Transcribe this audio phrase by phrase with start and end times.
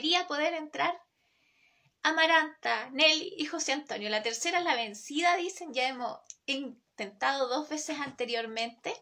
[0.00, 0.98] debería poder entrar
[2.02, 4.08] Amaranta, Nelly y José Antonio.
[4.08, 8.94] La tercera es la vencida, dicen, ya hemos intentado dos veces anteriormente.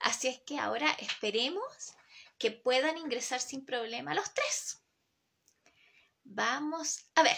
[0.00, 1.94] Así es que ahora esperemos
[2.38, 4.82] que puedan ingresar sin problema los tres.
[6.24, 7.36] Vamos a ver.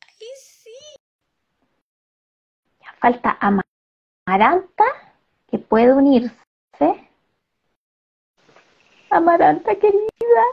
[0.00, 0.74] Ahí sí.
[3.00, 3.38] Falta
[4.26, 4.84] Amaranta,
[5.48, 7.11] que puede unirse.
[9.12, 10.44] Amaranta, querida.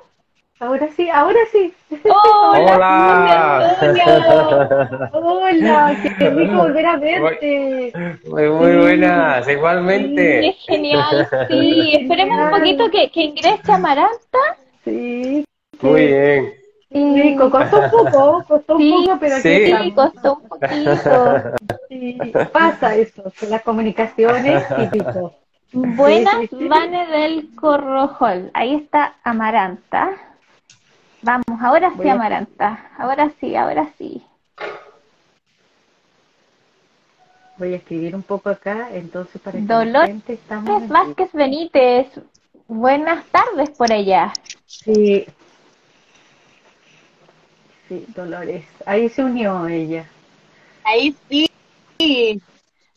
[0.59, 1.73] Ahora sí, ahora sí.
[2.03, 3.77] Hola.
[3.81, 7.93] Hola, Hola, qué rico volver a verte.
[8.25, 10.41] Muy, muy buenas, igualmente.
[10.41, 11.93] Sí, es genial, sí.
[12.02, 14.39] Esperemos un poquito que, que ingrese Amaranta.
[14.83, 15.45] Sí.
[15.81, 16.53] Muy bien.
[16.91, 19.55] Sí, costó un poco, costó un Sí, poco, pero aquí sí.
[19.55, 19.94] Sí, estamos.
[19.94, 21.41] costó un poquito.
[21.88, 25.33] Sí, pasa eso, las comunicaciones típico.
[25.71, 26.49] Buenas.
[26.51, 28.51] Vane del Corrojol.
[28.53, 30.11] Ahí está Amaranta.
[31.21, 32.91] Vamos, ahora sí, Amaranta.
[32.97, 34.23] Ahora sí, ahora sí.
[37.57, 42.07] Voy a escribir un poco acá, entonces para que Dolores la gente estamos Vázquez Benítez.
[42.67, 44.31] Buenas tardes por allá.
[44.66, 45.25] Sí.
[47.89, 48.66] Sí, Dolores.
[48.85, 50.05] Ahí se unió ella.
[50.83, 51.49] Ahí sí.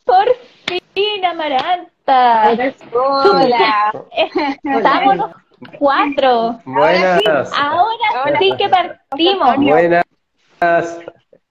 [0.05, 0.27] Por
[0.65, 1.92] fin, Amaranta.
[2.05, 3.93] Hola.
[4.63, 5.31] Estamos los
[5.79, 6.59] cuatro.
[6.65, 7.51] Buenas.
[7.57, 8.39] Ahora Hola.
[8.39, 9.57] sí que partimos.
[9.57, 10.05] Buenas.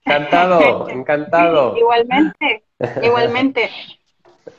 [0.05, 1.77] Encantado, encantado.
[1.77, 2.65] Igualmente,
[3.03, 3.71] igualmente.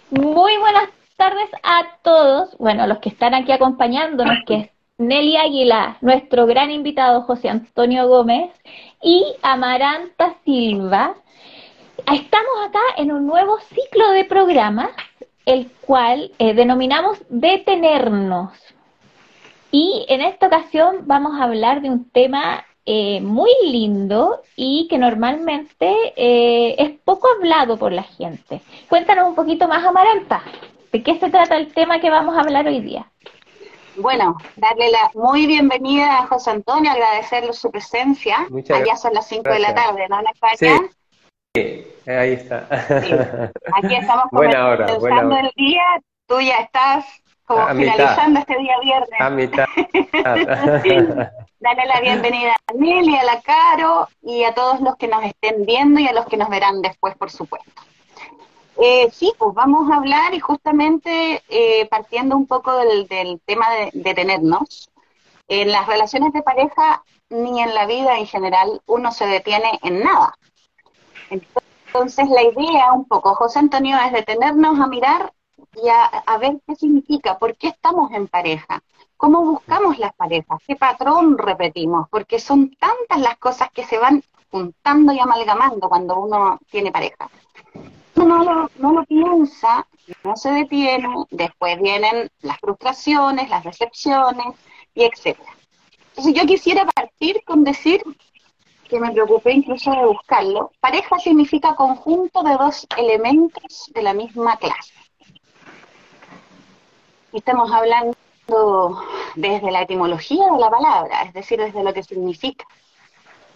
[0.10, 2.58] Muy buenas tardes a todos.
[2.58, 8.08] Bueno, los que están aquí acompañándonos, que es Nelly Águila, nuestro gran invitado José Antonio
[8.08, 8.52] Gómez
[9.02, 11.16] y Amaranta Silva.
[12.12, 14.90] Estamos acá en un nuevo ciclo de programas,
[15.46, 18.52] el cual eh, denominamos Detenernos.
[19.72, 24.98] Y en esta ocasión vamos a hablar de un tema eh, muy lindo y que
[24.98, 28.62] normalmente eh, es poco hablado por la gente.
[28.88, 30.44] Cuéntanos un poquito más, Amaranta,
[30.92, 33.10] ¿de qué se trata el tema que vamos a hablar hoy día?
[33.96, 38.46] Bueno, darle la muy bienvenida a José Antonio, agradecerle su presencia.
[38.50, 40.20] Muchas Allá son las 5 de la tarde, ¿no?
[40.20, 40.58] En España.
[40.58, 40.90] Sí,
[41.56, 42.68] ahí está.
[43.76, 45.40] Aquí estamos Buena hora, comenzando buena hora.
[45.42, 45.84] el día.
[46.26, 47.06] Tú ya estás
[47.46, 47.94] como A mitad.
[47.94, 49.22] finalizando este día viernes.
[49.22, 49.66] A mitad.
[51.60, 55.66] Dale la bienvenida a Nelly, a la Caro y a todos los que nos estén
[55.66, 57.70] viendo y a los que nos verán después, por supuesto.
[58.82, 63.70] Eh, sí, pues vamos a hablar y justamente eh, partiendo un poco del, del tema
[63.70, 64.90] de detenernos.
[65.48, 70.02] En las relaciones de pareja ni en la vida en general uno se detiene en
[70.04, 70.34] nada.
[71.30, 75.34] Entonces la idea un poco, José Antonio, es detenernos a mirar
[75.76, 78.84] y a, ver qué significa, por qué estamos en pareja,
[79.18, 84.24] cómo buscamos las parejas, qué patrón repetimos, porque son tantas las cosas que se van
[84.52, 87.30] juntando y amalgamando cuando uno tiene pareja.
[88.16, 89.88] Uno no lo, no lo piensa,
[90.24, 94.48] no se detiene, después vienen las frustraciones, las decepciones
[94.94, 95.52] y etcétera.
[96.10, 98.04] Entonces yo quisiera partir con decir
[98.94, 100.72] que me preocupé incluso de buscarlo.
[100.80, 104.94] Pareja significa conjunto de dos elementos de la misma clase.
[107.32, 108.16] Estamos hablando
[109.36, 112.66] desde la etimología de la palabra, es decir, desde lo que significa.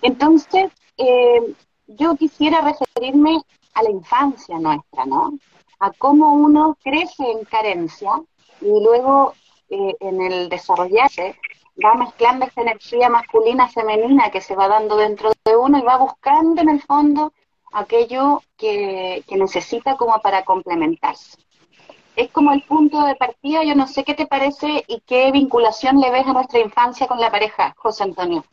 [0.02, 1.54] Entonces, eh,
[1.86, 3.40] yo quisiera referirme
[3.76, 5.38] a la infancia nuestra, ¿no?
[5.80, 8.10] A cómo uno crece en carencia
[8.60, 9.36] y luego
[9.70, 11.36] eh, en el desarrollarse
[11.84, 15.98] va mezclando esta energía masculina femenina que se va dando dentro de uno y va
[15.98, 17.34] buscando en el fondo
[17.74, 21.38] aquello que, que necesita como para complementarse.
[22.16, 26.00] Es como el punto de partida, yo no sé qué te parece y qué vinculación
[26.00, 28.44] le ves a nuestra infancia con la pareja, José Antonio.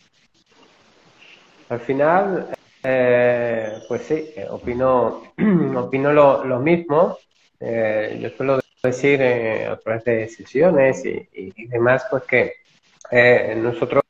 [1.70, 5.22] Al final, eh, pues sí, eh, opino,
[5.78, 7.16] opino lo, lo mismo.
[7.58, 12.52] Eh, yo suelo decir eh, a través de sesiones y, y- y demás, pues que
[13.10, 14.02] eh, nosotros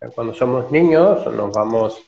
[0.00, 2.02] eh, cuando somos niños nos vamos,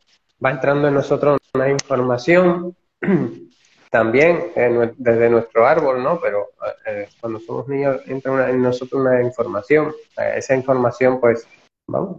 [0.44, 2.74] va entrando en nosotros una información
[3.90, 6.18] también eh, desde nuestro árbol, ¿no?
[6.18, 6.50] Pero
[6.86, 9.92] eh, cuando somos niños entra en nosotros una información.
[10.16, 11.46] Esa información, pues,
[11.86, 12.16] vamos,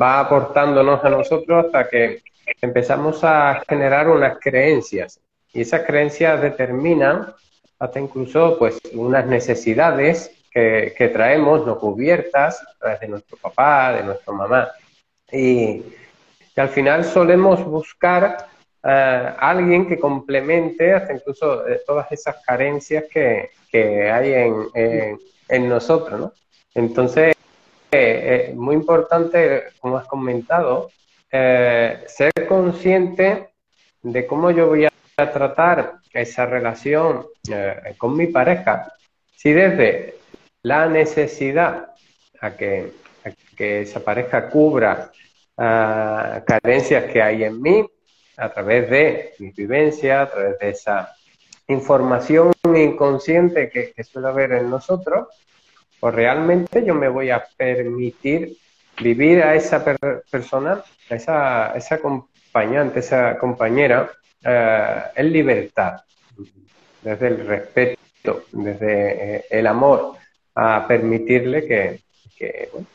[0.00, 2.22] va aportándonos a nosotros hasta que
[2.62, 5.20] empezamos a generar unas creencias.
[5.52, 7.34] Y esas creencias determinan
[7.78, 14.04] hasta incluso pues unas necesidades que, traemos no cubiertas a través de nuestro papá, de
[14.04, 14.68] nuestra mamá.
[15.32, 15.82] Y,
[16.56, 18.46] y al final solemos buscar
[18.84, 25.18] eh, alguien que complemente hasta incluso eh, todas esas carencias que, que hay en, en-
[25.48, 26.32] en nosotros, ¿no?
[26.74, 27.34] Entonces,
[27.92, 30.90] eh, eh, muy importante, como has comentado,
[31.30, 33.50] ser consciente
[34.02, 37.26] de cómo yo voy a tratar esa relación
[37.98, 38.92] con mi pareja,
[39.36, 40.14] si desde
[40.64, 41.90] la necesidad
[42.40, 42.92] a que,
[43.56, 45.12] que esa pareja cubra
[45.58, 47.86] ah, carencias que hay en mí,
[48.36, 51.14] a través de mi vivencia, a través de esa
[51.68, 55.28] información inconsciente que, suele haber en nosotros,
[56.00, 58.56] o realmente yo me voy a permitir
[59.00, 59.84] vivir a esa
[60.30, 64.10] persona, a esa, esa acompañante, esa compañera,
[64.42, 66.00] eh, en libertad,
[67.02, 70.23] desde el respeto, desde eh, el amor,
[70.54, 72.00] a permitirle que,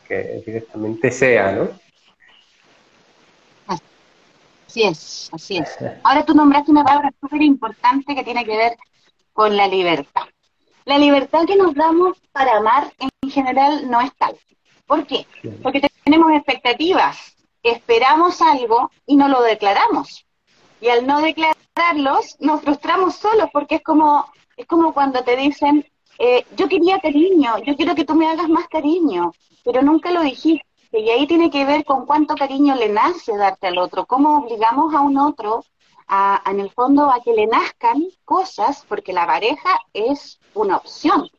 [0.07, 1.69] que directamente sea, ¿no?
[4.69, 5.77] Así es, así es.
[6.03, 8.77] Ahora tú nombraste una palabra súper importante que tiene que ver
[9.33, 10.23] con la libertad.
[10.85, 14.37] La libertad que nos damos para amar en general no es tal.
[14.85, 15.25] ¿Por qué?
[15.63, 20.25] Porque tenemos expectativas, esperamos algo y no lo declaramos.
[20.81, 25.85] Y al no declararlos, nos frustramos solos porque es como, es como cuando te dicen,
[26.19, 29.31] eh, yo quería cariño, yo quiero que tú me hagas más cariño,
[29.63, 33.67] pero nunca lo dijiste y ahí tiene que ver con cuánto cariño le nace darte
[33.67, 35.63] al otro, cómo obligamos a un otro
[36.07, 41.29] a, en el fondo a que le nazcan cosas, porque la pareja es una opción,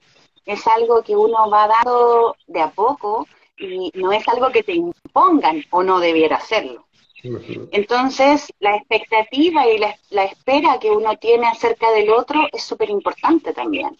[0.46, 3.26] es algo que uno va dando de a poco
[3.58, 6.86] y no es algo que te impongan o no debiera hacerlo.
[7.22, 12.88] Entonces, la expectativa y la, la, espera que uno tiene acerca del otro es súper
[12.88, 13.98] importante también.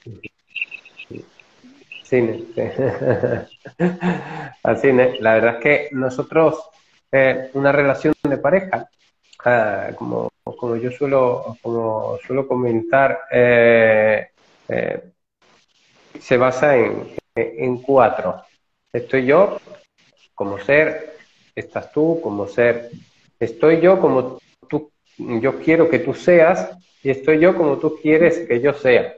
[4.63, 5.17] Al cine.
[5.21, 6.59] La verdad es que nosotros,
[7.13, 8.89] eh, una relación de pareja,
[9.45, 14.29] ah, como, como yo suelo, como suelo comentar, eh,
[14.69, 15.05] eh,
[16.21, 18.43] se basa en, en cuatro.
[18.93, 19.59] Estoy yo
[20.35, 21.15] como ser,
[21.55, 22.91] estás tú como ser,
[23.39, 26.71] estoy yo como tú, yo quiero que tú seas
[27.05, 29.15] y estoy yo como tú quieres que yo sea.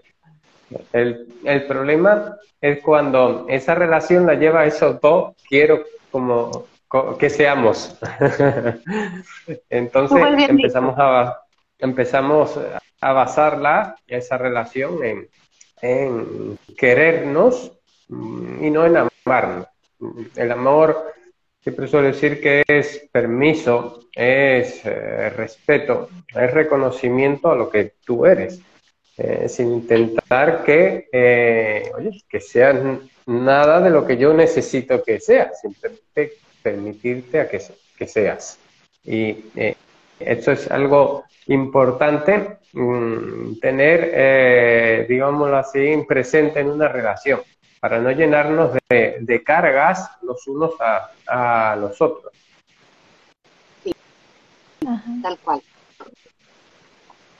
[0.92, 6.66] El, el problema es cuando esa relación la lleva a esos dos, quiero como
[7.18, 7.98] que seamos.
[9.70, 11.40] Entonces empezamos a,
[11.78, 12.60] empezamos
[13.00, 15.28] a basarla, esa relación, en,
[15.80, 17.72] en querernos
[18.08, 19.66] mm, y no en amarnos.
[20.36, 21.12] El amor
[21.60, 28.26] siempre suele decir que es permiso, es eh, respeto, es reconocimiento a lo que tú
[28.26, 28.60] eres.
[29.24, 32.76] Eh, sin intentar que, eh, oye, que seas
[33.26, 37.62] nada de lo que yo necesito que seas, simplemente permitirte a que,
[37.96, 38.58] que seas.
[39.04, 39.76] Y eh,
[40.18, 47.42] esto es algo importante mm, tener, digámoslo así, presente en una relación,
[47.78, 50.72] para no llenarnos de, cargas los unos
[51.28, 52.32] a, los otros.
[53.84, 53.94] Sí,
[55.22, 55.62] tal cual.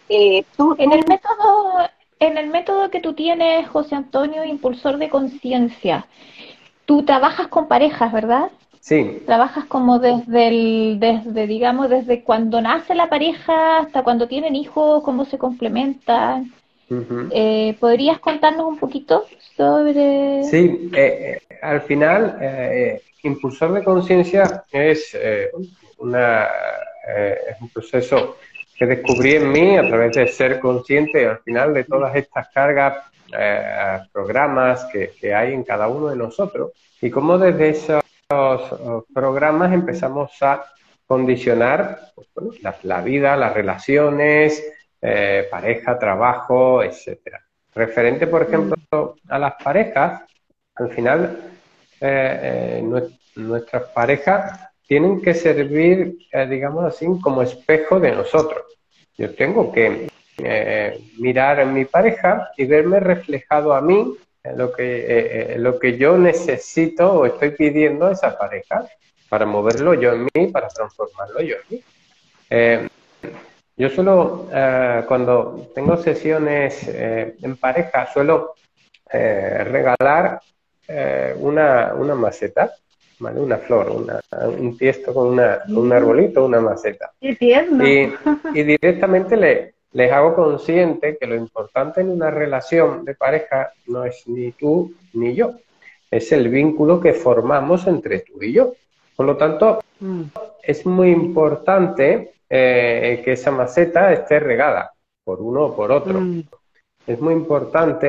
[0.08, 0.44] Eh,
[0.78, 1.78] en el método,
[2.18, 6.06] en el método que tú tienes, José Antonio, impulsor de conciencia,
[6.84, 8.50] tú trabajas con parejas, ¿verdad?
[8.80, 9.22] Sí.
[9.26, 15.02] Trabajas como desde el, desde, digamos, desde cuando nace la pareja hasta cuando tienen hijos,
[15.04, 16.52] cómo se complementan.
[17.30, 19.24] Eh, ¿Podrías contarnos un poquito
[19.56, 20.44] sobre...?
[20.44, 22.36] Sí, eh, al final,
[23.22, 25.16] impulsor de conciencia es,
[25.96, 26.48] una,
[27.48, 28.36] es un proceso
[28.76, 32.98] que descubrí en mí a través de ser consciente al final de todas estas cargas,
[33.36, 38.02] eh, programas que, hay en cada uno de nosotros y cómo desde esos
[39.14, 40.64] programas empezamos a
[41.06, 42.28] condicionar pues,
[42.82, 44.62] la, vida, las relaciones,
[45.00, 47.40] eh, pareja, trabajo, etcétera.
[47.74, 50.22] Referente, por ejemplo, a las parejas,
[50.74, 51.52] al final
[52.00, 52.82] eh,
[53.36, 56.18] nuestras parejas tienen que servir,
[56.50, 58.62] digamos así, como espejo de nosotros.
[59.16, 64.70] Yo tengo que eh, mirar a mi pareja y verme reflejado a mí en lo
[64.70, 68.84] que, eh, eh, lo que yo necesito o estoy pidiendo a esa pareja
[69.30, 72.88] para moverlo yo en mí, para transformarlo yo en mí.
[73.78, 74.48] yo suelo,
[75.08, 78.56] cuando tengo sesiones en pareja, suelo
[79.10, 80.42] regalar
[81.38, 82.74] una, una maceta
[83.20, 87.12] una flor, un tiesto con una, un arbolito, una maceta.
[87.20, 87.36] Y,
[88.54, 94.04] y, directamente le, les hago consciente que lo importante en una relación de pareja no
[94.04, 95.54] es ni tú ni yo,
[96.10, 98.74] es el vínculo que formamos entre tú y yo.
[99.16, 100.22] Por lo tanto, mm.
[100.62, 104.92] es muy importante eh, que esa maceta esté regada
[105.24, 106.20] por uno o por otro.
[106.20, 106.42] Mm.
[107.06, 108.08] Es muy importante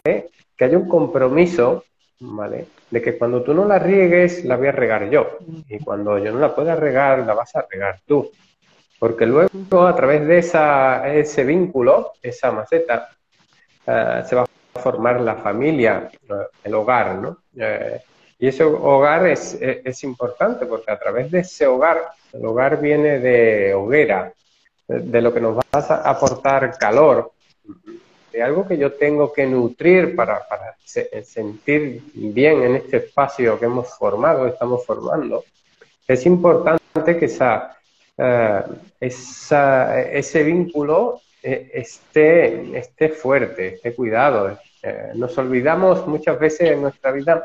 [0.55, 1.83] que haya un compromiso
[2.23, 2.67] ¿vale?
[2.89, 5.39] De que cuando tú no la riegues, la voy a regar yo.
[5.67, 8.31] Y cuando yo no la pueda regar, la vas a regar tú.
[8.99, 13.09] Porque luego, a través de esa, ese vínculo, esa maceta,
[13.85, 16.09] eh, se va a formar la familia,
[16.63, 17.37] el hogar, ¿no?
[17.57, 18.01] Eh,
[18.39, 22.01] y ese hogar es, es, importante porque a través de ese hogar,
[22.31, 24.33] el hogar viene de hoguera,
[24.87, 27.31] de, lo que nos va a aportar calor,
[28.33, 33.65] de algo que yo tengo que nutrir para, para sentir bien en este espacio que
[33.65, 35.43] hemos formado, estamos formando.
[36.07, 37.77] Es importante que esa,
[38.17, 38.63] eh,
[38.99, 44.57] esa ese vínculo eh, esté, esté fuerte, esté cuidado.
[44.81, 47.43] Eh, nos olvidamos muchas veces en nuestra vida,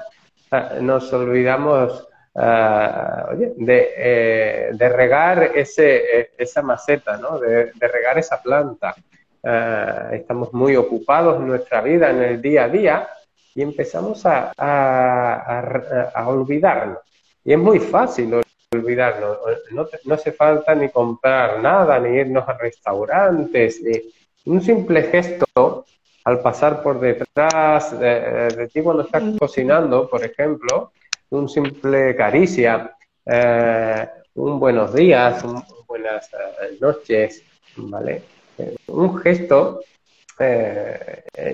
[0.80, 7.38] nos olvidamos de, de, regar ese, esa maceta, ¿no?
[7.38, 8.95] de regar esa planta.
[9.42, 13.09] Estamos muy ocupados en nuestra vida, en el día a día,
[13.54, 16.99] y empezamos a, a, a, olvidarnos.
[17.45, 18.40] Y es muy fácil
[18.73, 19.38] olvidarnos.
[19.73, 23.80] No, no, hace falta ni comprar nada, ni irnos a restaurantes.
[23.83, 24.00] Ni...
[24.47, 25.85] Un simple gesto
[26.25, 30.92] al pasar por detrás de, ti cuando estás cocinando, por ejemplo,
[31.30, 37.42] un simple caricia, eh, un buenos días, un, buenas eh, noches,
[37.76, 38.23] ¿vale?
[38.59, 39.81] Eh, un gesto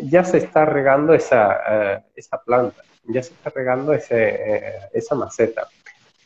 [0.02, 5.66] ya se está regando esa, esa planta, ya se está regando ese, esa maceta.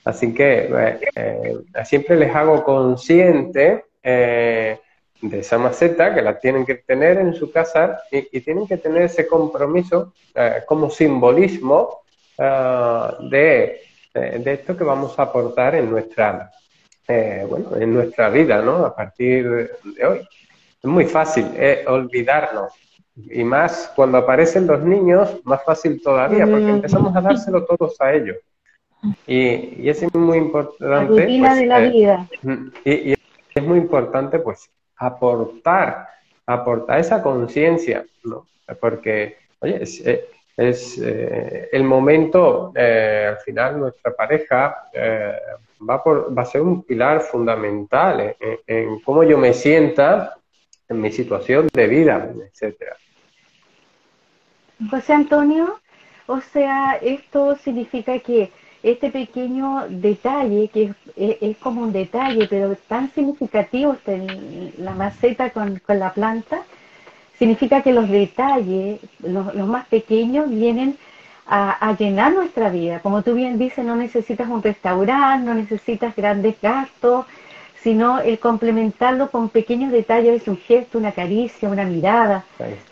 [0.08, 0.70] Así que
[1.16, 4.78] eh, siempre les hago consciente eh,
[5.20, 9.02] de esa maceta que la tienen que tener en su casa y, tienen que tener
[9.02, 12.00] ese compromiso eh, como simbolismo
[12.38, 13.80] de,
[14.14, 16.52] de, esto que vamos a aportar en nuestra,
[17.46, 18.86] bueno, en nuestra vida, ¿no?
[18.86, 20.28] A partir de hoy.
[20.82, 21.46] Es muy fácil
[21.86, 22.72] olvidarnos
[23.30, 28.12] y más cuando aparecen los niños, más fácil todavía, porque empezamos a dárselo todos a
[28.12, 28.36] ellos.
[29.26, 30.84] Y, y es muy importante.
[30.84, 32.28] La rutina pues, de la eh, vida.
[32.84, 33.14] Y,
[33.54, 36.06] es muy importante, pues, aportar,
[36.46, 38.46] aportar esa conciencia, ¿no?
[38.80, 44.76] Porque, oye, es, eh, eh, el momento, al final, nuestra pareja
[45.88, 50.37] va, por, va a ser un pilar fundamental en, en cómo yo me sienta
[50.88, 52.96] en mi situación de vida, etcétera.
[54.90, 55.78] José Antonio,
[56.26, 58.50] o sea, esto significa que
[58.82, 65.80] este pequeño detalle, que es, como un detalle, pero tan significativo en la maceta con,
[65.88, 66.62] la planta,
[67.38, 70.96] significa que los detalles, los, más pequeños, vienen
[71.46, 73.00] a, llenar nuestra vida.
[73.00, 77.26] Como tú bien dices, no necesitas un restaurante, no necesitas grandes gastos,
[77.82, 82.44] sino el complementarlo con pequeños detalles, un gesto, una caricia, una mirada,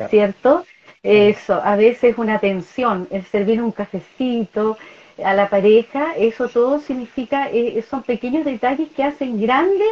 [0.09, 0.65] ¿cierto?
[1.03, 4.77] Eso, a veces una atención, el servir un cafecito,
[5.25, 9.85] a la pareja, eso todo significa, eh, son pequeños detalles que hacen grande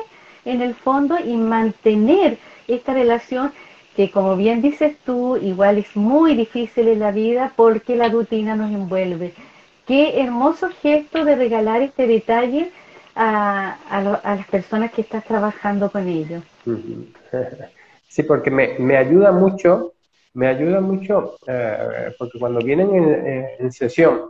[0.44, 2.36] en el fondo y mantener
[2.68, 3.52] esta relación
[3.96, 8.56] que como bien dices tú, igual es muy difícil en la vida porque la rutina
[8.56, 9.32] nos envuelve.
[9.86, 12.72] Qué hermoso gesto de regalar este detalle
[13.14, 16.42] a, a, las personas que estás trabajando con ellos.
[18.06, 19.94] Sí, porque me, me ayuda mucho,
[20.34, 24.26] me ayuda mucho, eh, porque cuando vienen en, en sesión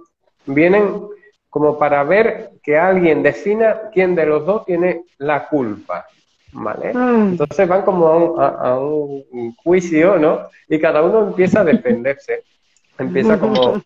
[0.46, 1.02] vienen
[1.50, 6.06] como para ver que alguien defina quién de los dos tiene la culpa.
[6.52, 6.92] ¿Vale?
[6.94, 7.28] Mm.
[7.30, 10.48] Entonces van como a un, juicio, ¿no?
[10.68, 12.42] Y cada uno empieza a defenderse.
[12.98, 13.82] Empieza como,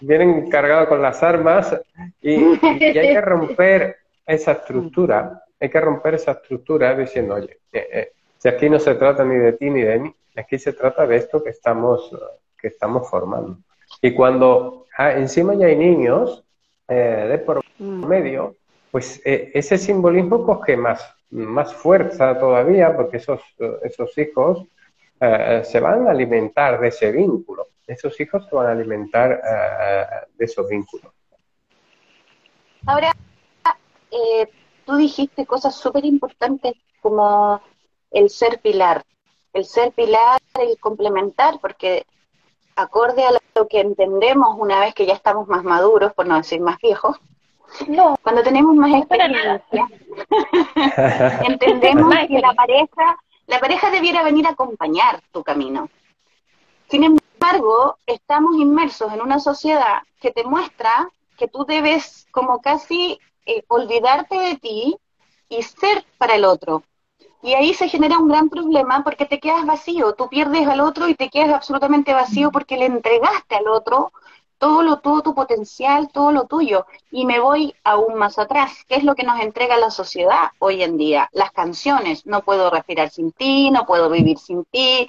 [0.00, 1.78] vienen cargados con las armas
[2.22, 3.96] y, hay que romper
[4.26, 5.42] esa estructura.
[5.60, 9.36] Hay que romper esa estructura diciendo, oye, eh, eh, si aquí no se trata ni
[9.36, 12.16] de ti ni de mí, aquí se trata de esto que estamos,
[12.60, 13.58] que estamos formando.
[14.00, 16.44] Y cuando ah, encima ya hay niños
[16.88, 18.06] eh, de por mm.
[18.06, 18.56] medio,
[18.90, 23.40] pues eh, ese simbolismo coge más, más fuerza todavía porque esos,
[23.82, 24.64] esos hijos
[25.20, 27.68] eh, se van a alimentar de ese vínculo.
[27.86, 29.40] Esos hijos se van a alimentar
[30.34, 31.10] de esos vínculos.
[32.86, 33.12] Ahora,
[34.84, 37.62] tú dijiste cosas súper importantes como
[38.10, 39.04] el ser pilar,
[39.52, 42.04] el ser pilar, el complementar, porque
[42.76, 46.60] acorde a lo que entendemos una vez que ya estamos más maduros, por no decir
[46.60, 47.18] más viejos,
[47.86, 49.88] no, cuando tenemos más experiencia,
[51.48, 55.88] entendemos que la pareja, la pareja debiera venir a acompañar tu camino.
[56.88, 63.18] Sin embargo, estamos inmersos en una sociedad que te muestra que tú debes como casi
[63.46, 64.96] eh, olvidarte de ti
[65.48, 66.82] y ser para el otro.
[67.42, 71.08] Y ahí se genera un gran problema porque te quedas vacío, tú pierdes al otro
[71.08, 74.12] y te quedas absolutamente vacío porque le entregaste al otro
[74.58, 76.86] todo lo todo tu potencial, todo lo tuyo.
[77.10, 78.84] Y me voy aún más atrás.
[78.88, 81.28] ¿Qué es lo que nos entrega la sociedad hoy en día?
[81.32, 82.26] Las canciones.
[82.26, 85.08] No puedo respirar sin ti, no puedo vivir sin ti.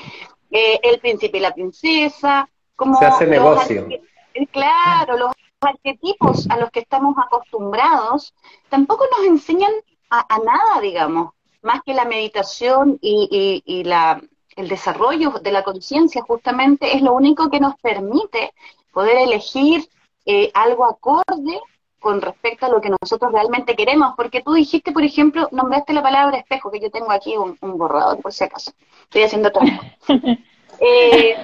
[0.52, 2.48] Eh, el príncipe y la princesa.
[2.76, 3.88] Como Se hace negocio.
[4.34, 8.34] Eh, claro, los arquetipos a los que estamos acostumbrados
[8.70, 9.72] tampoco nos enseñan
[10.10, 14.22] a, nada, digamos, más que la meditación y, y la,
[14.60, 18.54] el desarrollo de la conciencia justamente es lo único que nos permite
[18.92, 19.88] poder elegir
[20.26, 21.60] eh, algo acorde
[22.00, 26.02] con respecto a lo que nosotros realmente queremos, porque tú dijiste, por ejemplo, nombraste la
[26.02, 28.72] palabra espejo, que yo tengo aquí un, borrador, por si acaso,
[29.04, 29.84] estoy haciendo trampa.
[30.82, 31.36] Eh,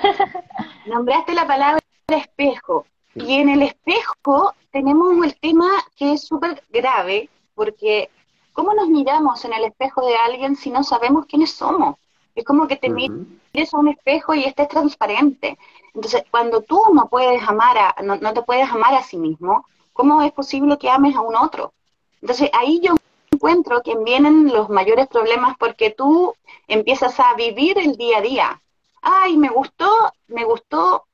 [0.86, 2.86] nombraste la palabra espejo,
[3.16, 8.10] y en el espejo tenemos el tema que es súper grave, porque
[8.54, 11.96] ¿cómo nos miramos en el espejo de alguien si no sabemos quiénes somos?
[12.36, 15.58] Es como que te mires a un espejo y estés transparente.
[15.94, 20.22] Entonces, cuando tú no puedes amar a, no, te puedes amar a sí mismo, ¿cómo
[20.22, 21.74] es posible que ames a un otro?
[22.22, 22.96] Entonces, ahí yo
[23.32, 26.34] encuentro que vienen los mayores problemas porque tú
[26.68, 28.62] empiezas a vivir el día a día.
[29.02, 29.90] Ay, me gustó,
[30.28, 31.06] me gustó,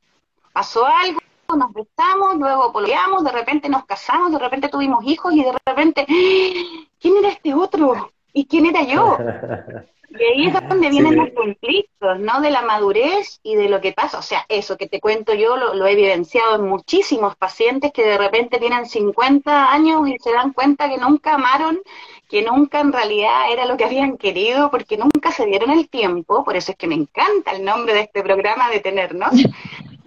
[0.53, 1.19] pasó algo,
[1.55, 6.05] nos besamos, luego pololeamos, de repente nos casamos, de repente tuvimos hijos y de repente.
[7.01, 8.11] ¿quién era este otro?
[8.33, 9.17] ¿Y quién era yo?
[10.19, 12.41] Y ahí es donde vienen los conflictos, ¿no?
[12.41, 14.19] De la madurez y de lo que pasa.
[14.19, 18.17] O sea, eso que te cuento yo lo, he evidenciado en muchísimos pacientes que de
[18.17, 21.79] repente tienen 50 años y se dan cuenta que nunca amaron,
[22.27, 26.43] que nunca en realidad era lo que habían querido, porque nunca se dieron el tiempo.
[26.43, 29.31] Por eso es que me encanta el nombre de este programa, Detenernos.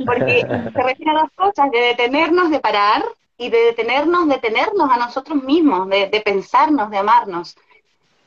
[0.04, 3.02] Porque se refiere a dos cosas, de detenernos, de parar,
[3.36, 7.56] y de detenernos, detenernos a nosotros mismos, de, de pensarnos, de amarnos.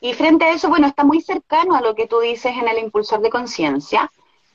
[0.00, 2.78] Y frente a eso, bueno, está muy cercano a lo que tú dices en el
[2.78, 4.10] impulsor de conciencia,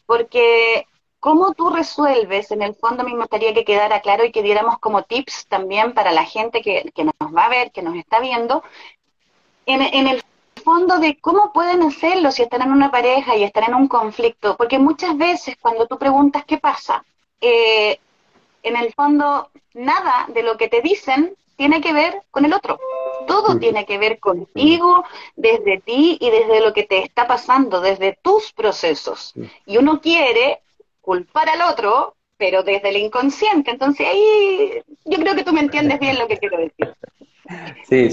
[0.05, 0.88] porque
[1.19, 5.03] cómo tú resuelves, en el fondo me gustaría que quedara claro y que diéramos como
[5.03, 8.63] tips también para la gente que, nos va a ver, que nos está viendo,
[9.65, 10.22] en, el
[10.63, 14.57] fondo de cómo pueden hacerlo si están en una pareja y están en un conflicto,
[14.57, 17.03] porque muchas veces cuando tú preguntas qué pasa,
[17.39, 18.00] eh,
[18.61, 22.79] en el fondo nada de lo que te dicen tiene que ver con el otro.
[23.25, 25.03] Todo tiene que ver contigo,
[25.36, 29.33] desde ti y desde lo que te está pasando, desde tus procesos.
[29.66, 30.59] Y uno quiere
[31.01, 33.72] culpar al otro, pero desde el inconsciente.
[33.72, 36.94] Entonces ahí yo creo que tú me entiendes bien lo que quiero decir.
[37.88, 38.09] Sí,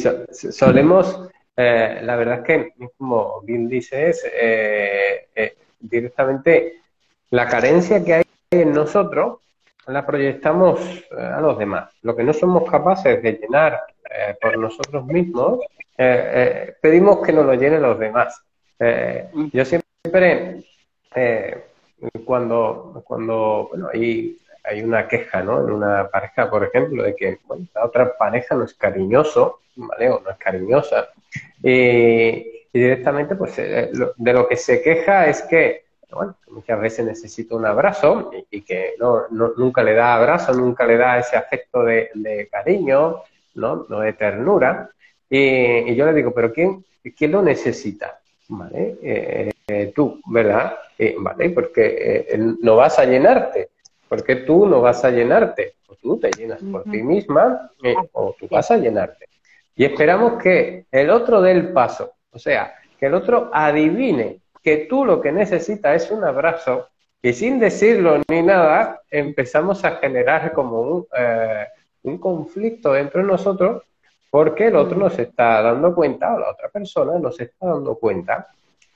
[0.53, 1.21] solemos,
[1.57, 6.81] eh, la verdad es que, como bien dices, eh, eh, directamente
[7.31, 9.39] la carencia que hay en nosotros
[9.87, 11.91] la proyectamos eh, a los demás.
[12.03, 15.61] Lo que no somos capaces de llenar eh, por nosotros mismos,
[15.97, 18.43] eh, pedimos que nos lo llenen los demás.
[19.53, 20.65] yo siempre,
[22.25, 25.61] cuando, cuando bueno, hay, hay una queja ¿no?
[25.61, 27.39] en una pareja, por ejemplo, de que
[27.75, 30.11] la otra pareja no es cariñoso, ¿vale?
[30.11, 31.11] O no es cariñosa,
[31.63, 37.67] y directamente, pues, de lo que se queja es que bueno, muchas veces necesita un
[37.67, 43.23] abrazo y, que no, nunca le da abrazo, nunca le da ese afecto de, cariño,
[43.55, 43.87] ¿no?
[43.89, 44.91] no de ternura.
[45.29, 46.85] Y, yo le digo, ¿pero quién,
[47.17, 48.21] quién lo necesita?
[48.49, 48.97] ¿Vale?
[49.03, 50.77] Eh, eh, tú, ¿verdad?
[50.99, 51.51] Eh, ¿Vale?
[51.51, 53.69] Porque no vas a llenarte.
[54.09, 55.75] porque tú no vas a llenarte?
[55.89, 57.71] O tú te llenas por ti misma
[58.13, 59.27] o tú vas a llenarte.
[59.77, 62.13] Y esperamos que el otro dé el paso.
[62.33, 66.89] O sea, que el otro adivine que tú lo que necesitas es un abrazo
[67.23, 71.67] y sin decirlo ni nada empezamos a generar como un, eh,
[72.03, 73.83] un conflicto dentro de nosotros
[74.31, 78.49] porque el otro nos está dando cuenta, o la otra persona nos está dando cuenta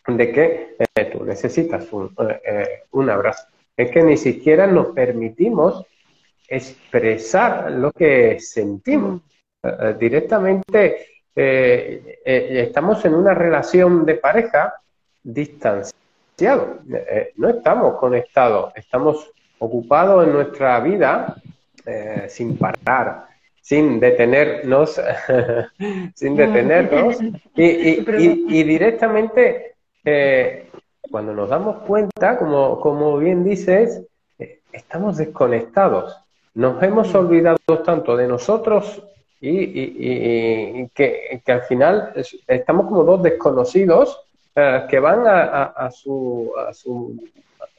[0.06, 2.14] de que eh, tú necesitas un,
[2.44, 3.46] eh, un, abrazo.
[3.76, 5.84] Es que ni siquiera nos permitimos
[6.48, 9.22] expresar lo que sentimos.
[9.98, 14.74] directamente estamos en una relación de pareja
[15.24, 15.94] distanciado.
[16.92, 21.34] Eh, no estamos conectados, estamos ocupados en nuestra vida
[21.87, 23.27] eh, sin parar,
[23.61, 25.01] sin detenernos,
[26.14, 27.18] sin detenernos,
[27.57, 30.68] y, directamente eh,
[31.11, 34.03] cuando nos damos cuenta, como, como bien dices,
[34.73, 36.16] estamos desconectados.
[36.55, 39.03] Nos hemos olvidado tanto de nosotros
[39.40, 42.12] y, que, que, al final
[42.47, 44.25] estamos como dos desconocidos
[44.57, 47.20] eh, que van a, su, a, su,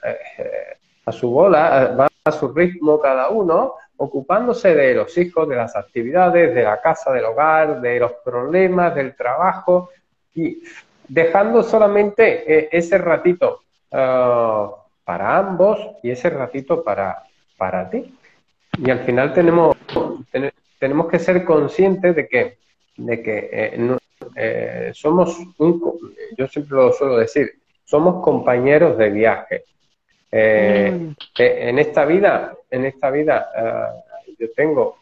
[0.04, 5.56] eh, a su bola, van a su ritmo cada uno, ocupándose de los hijos, de
[5.56, 9.90] las actividades, de la casa, del hogar, de los problemas, del trabajo,
[10.34, 10.62] y
[11.08, 17.24] dejando solamente eh, ese ratito para ambos y ese ratito para,
[17.58, 18.14] para ti.
[18.78, 19.78] y al final tenemos,
[20.80, 22.58] tenemos que ser conscientes de que,
[22.98, 23.98] de que eh,
[24.36, 25.82] eh, somos, un,
[26.38, 27.54] yo siempre lo suelo decir,
[27.86, 29.64] somos compañeros de viaje.
[30.38, 31.14] Eh, mm.
[31.38, 33.50] en esta vida, en esta vida,
[34.38, 34.98] yo tengo,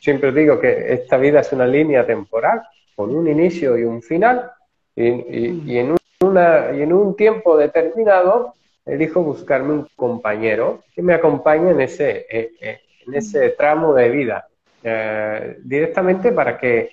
[0.00, 2.62] siempre digo que esta vida es una línea temporal
[2.96, 4.50] con un inicio y un final,
[4.96, 8.54] y, y, en, una, y en un tiempo determinado
[8.86, 14.08] elijo buscarme un compañero que me acompañe en ese, eh, eh, en ese tramo de
[14.08, 14.48] vida,
[14.82, 16.90] eh, directamente para que,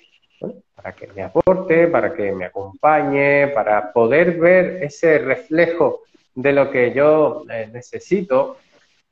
[0.74, 6.02] para que me aporte, para que me acompañe, para poder ver ese reflejo
[6.34, 8.58] de lo que yo necesito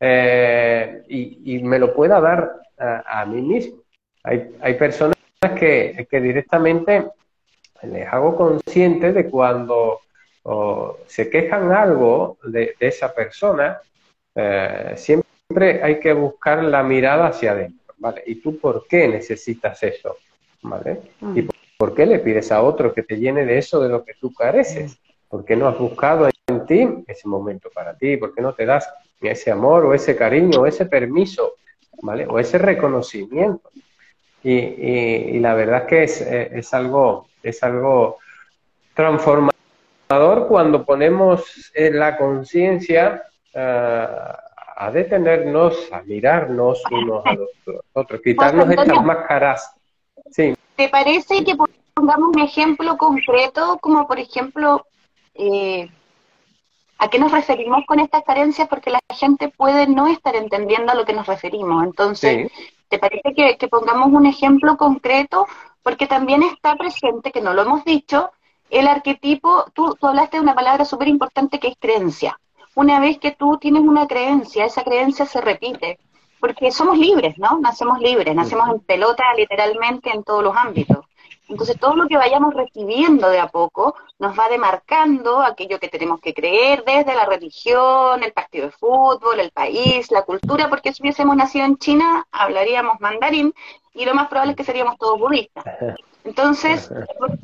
[0.01, 3.83] y, me lo pueda dar a, mí mismo.
[4.25, 5.17] Hay, hay personas
[5.59, 7.07] que, que directamente
[7.83, 10.01] les hago consciente de cuando
[11.07, 13.81] se quejan algo de, esa persona,
[14.35, 18.23] eh, siempre hay que buscar la mirada hacia adentro, ¿vale?
[18.27, 20.17] ¿Y tú por qué necesitas eso?
[20.63, 21.01] ¿Vale?
[21.35, 21.43] ¿Y
[21.77, 24.33] por, qué le pides a otro que te llene de eso de lo que tú
[24.33, 24.99] careces?
[25.29, 28.17] ¿Por qué no has buscado en ti ese momento para ti?
[28.17, 28.89] ¿Por qué no te das
[29.31, 31.55] ese amor o ese cariño o ese permiso,
[32.03, 32.27] ¿vale?
[32.27, 33.71] O ese reconocimiento.
[34.45, 38.19] Y, la verdad es que es, eh, es algo, es algo
[38.95, 43.23] transformador cuando ponemos en la conciencia
[43.55, 44.07] eh,
[44.77, 47.51] a detenernos, a mirarnos unos a los
[47.93, 49.75] otros, quitarnos estas máscaras.
[50.31, 50.55] Sí.
[50.75, 51.55] ¿Te parece que
[51.95, 54.85] pongamos un ejemplo concreto, como por ejemplo,
[55.35, 55.89] eh,
[57.03, 58.69] a qué nos referimos con estas carencias?
[58.69, 61.83] Porque la gente puede no estar entendiendo a lo que nos referimos.
[61.83, 62.49] Entonces,
[62.89, 65.49] ¿te parece que, que pongamos un ejemplo concreto?
[65.83, 68.31] Porque también está presente, que no lo hemos dicho,
[68.71, 72.39] el arquetipo, tú, hablaste de una palabra súper importante que es creencia.
[72.77, 75.99] Una vez que tú tienes una creencia, esa creencia se repite,
[76.39, 77.59] porque somos libres, ¿no?
[77.59, 81.05] Nacemos libres, nacemos en pelota literalmente en todos los ámbitos.
[81.53, 86.19] Entonces todo lo que vayamos recibiendo de a poco nos va demarcando aquello que tenemos
[86.19, 91.03] que creer desde la religión, el partido de fútbol, el país, la cultura, porque si
[91.03, 93.53] hubiésemos nacido en China hablaríamos mandarín
[93.93, 95.63] y lo más probable es que seríamos todos budistas.
[96.25, 96.91] Entonces,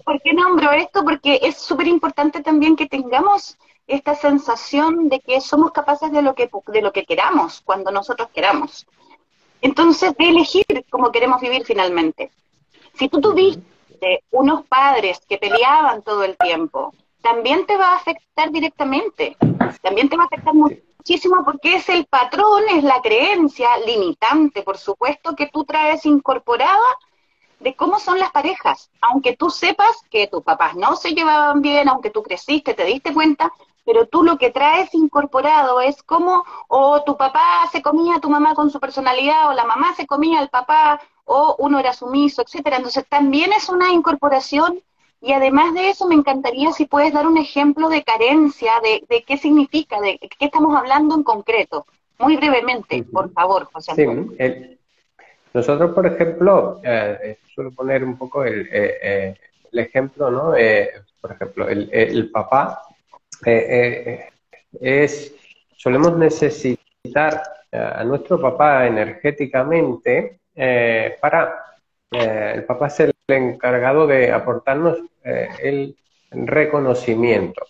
[0.05, 1.05] ¿por, qué nombro esto?
[1.05, 6.35] Porque es súper importante también que tengamos esta sensación de que somos capaces de lo
[6.35, 8.87] que, de lo que queramos, cuando nosotros queramos.
[9.61, 12.31] Entonces, de elegir cómo queremos vivir finalmente.
[12.95, 13.78] Si tú tuviste
[14.31, 19.37] unos padres que peleaban todo el tiempo, también te va a afectar directamente,
[19.83, 24.79] también te va a afectar muchísimo porque es el patrón, es la creencia limitante, por
[24.79, 26.79] supuesto, que tú traes incorporada
[27.61, 31.89] de cómo son las parejas, aunque tú sepas que tus papás no se llevaban bien,
[31.89, 33.53] aunque tú creciste, te diste cuenta,
[33.85, 38.29] pero tú lo que traes incorporado es cómo o tu papá se comía a tu
[38.29, 42.43] mamá con su personalidad, o la mamá se comía al papá, o uno era sumiso,
[42.43, 42.77] etcétera.
[42.77, 44.81] Entonces también es una incorporación
[45.21, 49.23] y además de eso me encantaría si puedes dar un ejemplo de carencia, de, de
[49.23, 51.87] qué significa, de qué estamos hablando en concreto.
[52.19, 54.33] Muy brevemente, por favor, José Antonio.
[54.39, 54.79] Sí,
[55.55, 59.35] nosotros, por ejemplo, eh, eh, suelo poner un poco el, eh,
[59.73, 60.53] el ejemplo, ¿no?
[61.21, 62.83] por ejemplo, el, el papá
[64.81, 65.35] es,
[65.77, 70.41] solemos necesitar a nuestro papá energéticamente
[71.21, 71.55] para,
[72.11, 75.95] el papá es el encargado de aportarnos el
[76.33, 77.67] reconocimiento,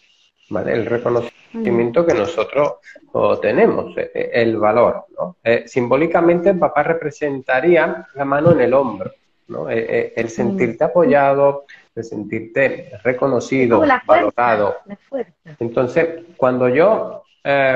[0.51, 0.73] ¿vale?
[0.73, 2.75] El reconocimiento que nosotros
[3.41, 5.07] tenemos, eh, eh, el valor.
[5.17, 5.37] ¿no?
[5.43, 9.11] Eh, simbólicamente el papá representaría la mano en el hombro,
[9.49, 9.69] ¿no?
[9.69, 14.77] el sentirte apoyado, el sentirte reconocido, valorado.
[15.59, 17.23] Entonces, cuando yo,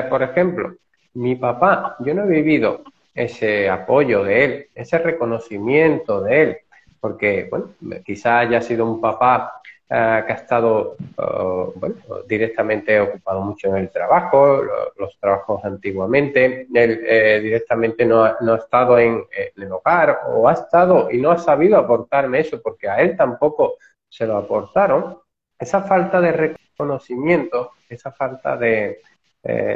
[0.09, 0.75] por ejemplo,
[1.15, 6.57] mi papá, yo no he vivido ese apoyo de él, ese reconocimiento de él,
[6.99, 7.69] porque, bueno,
[8.05, 9.61] quizá haya sido un papá
[9.95, 11.93] eh, que ha estado eh,
[12.27, 14.63] directamente ocupado mucho en el trabajo,
[14.97, 19.23] los trabajos antiguamente, él eh, directamente no ha, no ha estado en,
[19.55, 23.75] el hogar o ha estado y no ha sabido aportarme eso porque a él tampoco
[24.09, 25.19] se lo aportaron.
[25.59, 28.99] Esa falta de reconocimiento, esa falta de,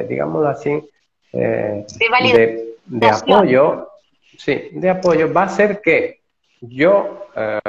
[0.10, 0.90] digamos así,
[1.32, 3.90] de, de apoyo,
[4.38, 6.22] sí, de apoyo va a ser que
[6.62, 7.60] yo, eh,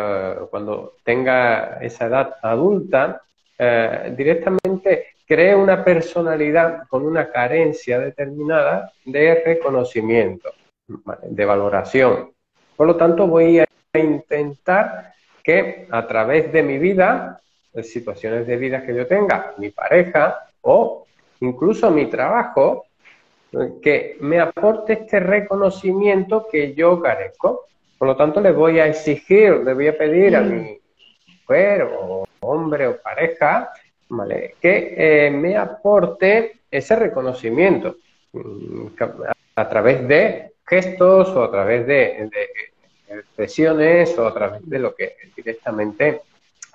[0.50, 3.22] cuando tenga esa edad adulta,
[3.58, 10.50] eh, directamente cree una personalidad con una carencia determinada de reconocimiento,
[11.22, 12.32] de valoración.
[12.76, 17.40] Por lo tanto, voy a intentar que a través de mi vida,
[17.72, 21.06] de situaciones de vida que yo tenga, mi pareja o
[21.40, 22.86] incluso mi trabajo,
[23.82, 27.66] que me aporte este reconocimiento que yo carezco.
[27.96, 30.78] Por lo tanto, le voy a exigir, le voy a pedir a mi
[31.40, 33.70] mujer o hombre o pareja,
[34.08, 34.54] ¿vale?
[34.60, 37.96] que eh, me aporte ese reconocimiento
[38.32, 38.86] mm,
[39.56, 42.30] a, través de gestos o a través de,
[43.08, 46.20] expresiones o a través de lo que directamente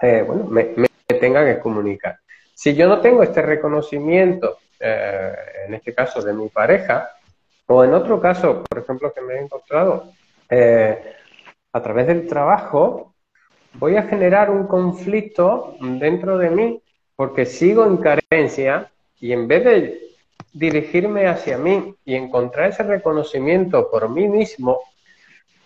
[0.01, 0.87] eh, bueno, me, me,
[1.19, 2.17] tenga que comunicar.
[2.55, 5.33] Si yo no tengo este reconocimiento, eh,
[5.67, 7.09] en este caso de mi pareja,
[7.67, 10.11] o en otro caso, por ejemplo, que me he encontrado
[11.71, 13.15] a través del trabajo,
[13.73, 16.81] voy a generar un conflicto dentro de mí
[17.15, 20.03] porque sigo en carencia y en vez de
[20.53, 24.79] dirigirme hacia mí y encontrar ese reconocimiento por mí mismo,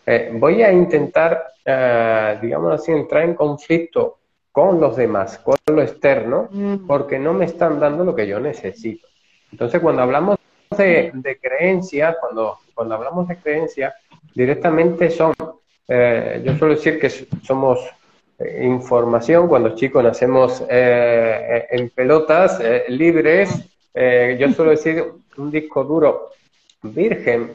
[0.06, 4.20] eh, voy a intentar, eh, digamos así, entrar en conflicto
[4.58, 6.88] con los demás, con lo externo, mm.
[6.88, 9.08] porque no me están dando lo que yo necesito.
[9.52, 10.40] Entonces, cuando hablamos
[10.76, 13.94] de, de creencias, cuando, cuando hablamos de creencias,
[14.34, 15.36] directamente son,
[15.88, 17.08] eh, yo suelo decir que
[17.44, 17.82] somos
[18.60, 19.48] información.
[19.48, 25.06] Cuando chicos nacemos eh, en pelotas eh, libres, eh, yo suelo decir
[25.38, 26.32] un disco duro
[26.82, 27.52] virgen,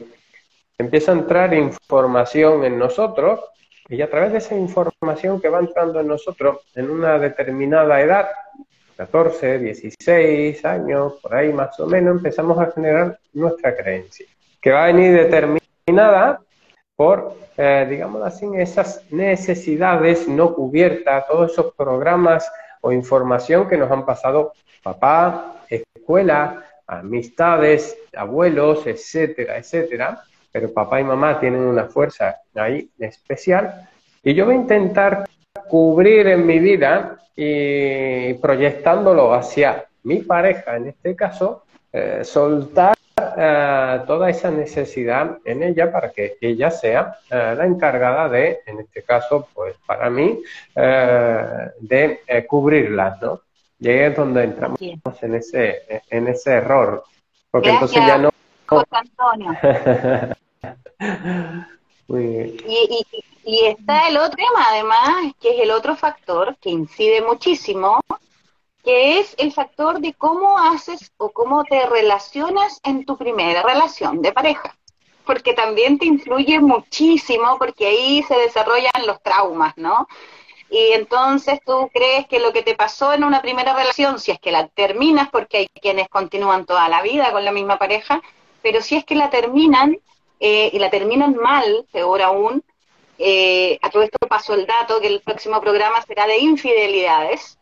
[0.77, 3.41] empieza a entrar información en nosotros
[3.89, 8.29] y a través de esa información que va entrando en nosotros en una determinada edad,
[8.95, 14.25] 14, 16 años, por ahí más o menos, empezamos a generar nuestra creencia,
[14.61, 16.39] que va a venir determinada
[16.95, 22.49] por, eh, digamos así, esas necesidades no cubiertas, todos esos programas
[22.81, 30.23] o información que nos han pasado papá, escuela, amistades, abuelos, etcétera, etcétera.
[30.53, 33.89] Pero papá y mamá tienen una fuerza ahí especial.
[34.23, 35.25] Y yo voy a intentar
[35.67, 42.93] cubrir en mi vida y proyectándolo hacia mi pareja, en este caso, eh, soltar
[43.37, 48.79] eh, toda esa necesidad en ella para que ella sea eh, la encargada de, en
[48.79, 50.41] este caso, pues para mí,
[50.75, 53.41] eh, de cubrirlas, ¿no?
[53.79, 54.79] Y ahí es donde entramos
[55.21, 57.03] en ese, en ese error,
[57.51, 58.29] porque entonces ya no...
[58.89, 59.51] Antonio.
[63.45, 67.99] y, está el otro tema, además, que es el otro factor que incide muchísimo,
[68.83, 74.21] que es el factor de cómo haces o cómo te relacionas en tu primera relación
[74.21, 74.77] de pareja,
[75.25, 80.07] porque también te influye muchísimo, porque ahí se desarrollan los traumas, ¿no?
[80.69, 84.39] Y entonces tú crees que lo que te pasó en una primera relación, si es
[84.39, 88.21] que la terminas, porque hay quienes continúan toda la vida con la misma pareja,
[88.61, 89.99] pero si es que la terminan
[90.45, 92.61] eh, y la terminan mal, peor aún,
[93.17, 97.57] eh, a todo esto pasó el dato que el próximo programa será de infidelidades,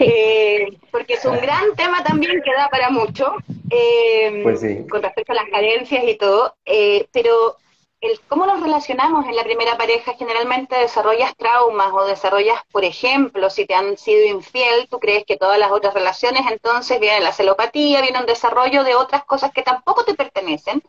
[0.00, 3.36] eh, porque es un gran tema también que da para mucho,
[3.70, 7.54] eh, pues con respecto a las carencias y todo, eh, pero
[8.00, 13.48] el cómo nos relacionamos en la primera pareja generalmente desarrollas traumas o desarrollas, por ejemplo,
[13.48, 17.32] si te han sido infiel, tú crees que todas las otras relaciones, entonces viene la
[17.32, 20.82] celopatía, viene un desarrollo de otras cosas que tampoco te pertenecen,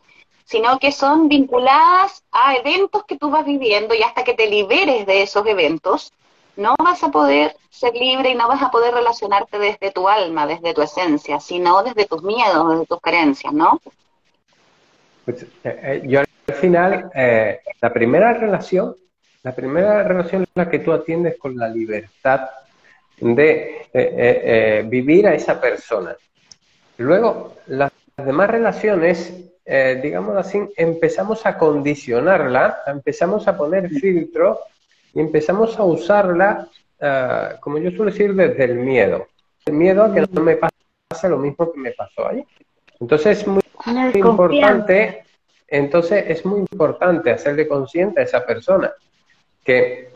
[0.48, 5.04] sino que son vinculadas a eventos que tú vas viviendo y hasta que te liberes
[5.04, 6.10] de esos eventos,
[6.56, 10.46] no vas a poder ser libre y no vas a poder relacionarte desde tu alma,
[10.46, 13.78] desde tu esencia, sino desde tus miedos, desde tus creencias, ¿no?
[15.26, 18.96] Pues, eh, eh, yo al final, eh, la primera relación,
[19.42, 22.48] la primera relación es la que tú atiendes con la libertad
[23.18, 26.16] de vivir a esa persona.
[26.96, 29.48] Luego, las demás relaciones,
[30.02, 34.58] digamos así, empezamos a condicionarla, empezamos a poner filtros
[35.12, 36.68] y empezamos a usarla,
[37.00, 39.26] ah, como yo suelo decir, desde el miedo.
[39.66, 42.42] El miedo a que no me pase lo mismo que me pasó ahí.
[42.98, 43.62] Entonces es muy,
[44.14, 45.24] importante,
[45.66, 48.90] entonces es muy importante hacerle consciente a esa persona
[49.62, 50.12] que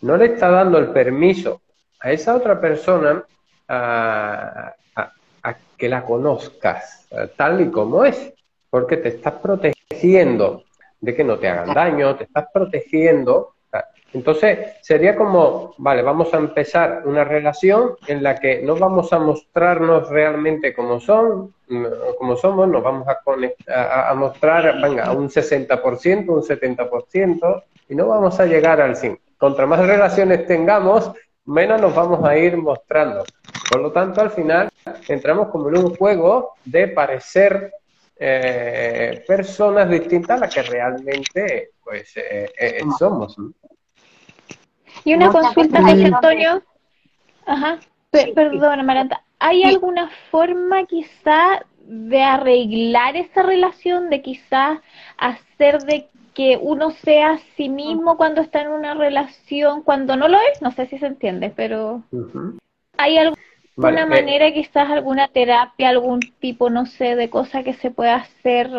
[0.00, 1.60] no le está dando el permiso
[2.00, 3.22] a esa otra persona
[3.68, 8.32] a, a que la conozcas tal y como es,
[8.70, 10.64] porque te estás protegiendo
[11.00, 13.54] de que no te hagan daño, te estás protegiendo
[14.14, 19.18] entonces, sería como, vale, vamos a empezar una relación en la que no vamos a
[19.18, 21.54] mostrarnos realmente como son,
[22.18, 28.40] como somos, nos vamos a, a, mostrar, venga, un 60%, un 70%, y no vamos
[28.40, 29.18] a llegar al 100.
[29.36, 31.12] Contra más relaciones tengamos,
[31.44, 33.24] menos nos vamos a ir mostrando.
[33.70, 34.70] Por lo tanto, al final,
[35.06, 37.72] entramos como en un juego de parecer
[38.18, 43.36] eh, personas distintas a las que realmente pues eh, eh, somos.
[45.04, 46.62] Y una consulta, José Antonio.
[47.46, 47.78] Ajá.
[48.10, 49.22] Perdón, Amaranta.
[49.38, 54.80] ¿Hay alguna forma quizá de arreglar esa relación, de quizás
[55.16, 60.28] hacer de que uno sea a sí mismo cuando está en una relación, cuando no
[60.28, 62.02] lo es, no sé si se entiende, pero
[62.96, 63.18] hay
[63.86, 68.16] alguna eh, manera, quizás alguna terapia, algún tipo, no sé, de cosa que se pueda
[68.16, 68.70] hacer.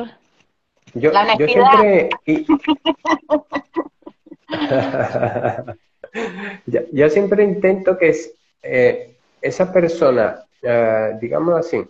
[0.94, 2.10] Yo, yo siempre...
[6.92, 8.16] yo, siempre intento que
[8.64, 11.84] eh, esa persona, eh, digamos así,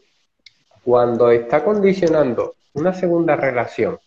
[0.84, 3.98] cuando está condicionando una segunda relación,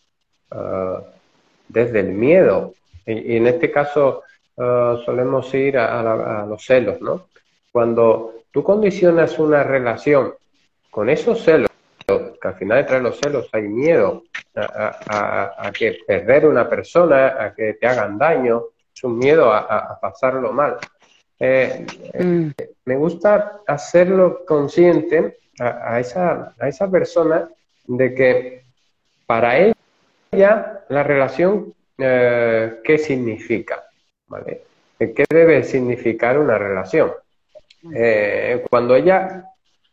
[1.69, 2.75] desde el miedo.
[3.07, 4.23] Y, en este caso
[4.57, 7.27] uh, solemos ir a, los celos, ¿no?
[7.73, 10.35] Cuando tú condicionas una relación
[10.91, 11.71] con esos celos,
[12.07, 17.55] que al final detrás de los celos hay miedo a, que perder una persona, a
[17.55, 20.77] que te hagan daño, es un miedo a, pasarlo mal.
[21.41, 21.87] Eh,
[22.19, 22.51] mm.
[22.85, 27.49] Me gusta hacerlo consciente a, esa, a esa persona
[27.87, 28.65] de que
[29.27, 29.75] para él
[30.31, 33.83] ya la relación, eh, ¿qué significa?
[34.29, 34.63] ¿Vale?
[34.99, 37.13] ¿Qué debe significar una relación?
[37.95, 39.45] Eh, cuando ella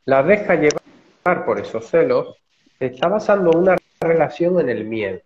[0.06, 2.36] la deja llevar por esos celos,
[2.80, 5.20] está basando una relación en el miedo.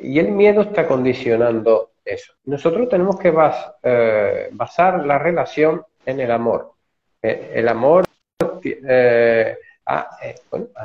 [0.00, 2.32] Y el miedo está condicionando eso.
[2.44, 3.32] Nosotros tenemos que
[3.82, 6.72] eh, basar la relación en el amor.
[7.22, 8.04] el amor
[9.86, 10.34] a, eh,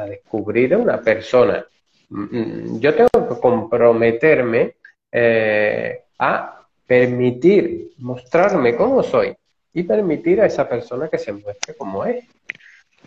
[0.10, 1.66] descubrir a una persona.
[2.10, 4.76] Mm, mm, yo tengo que comprometerme
[5.12, 6.55] eh, a
[6.86, 9.36] permitir mostrarme como soy
[9.74, 12.26] y permitir a esa persona que se muestre como es.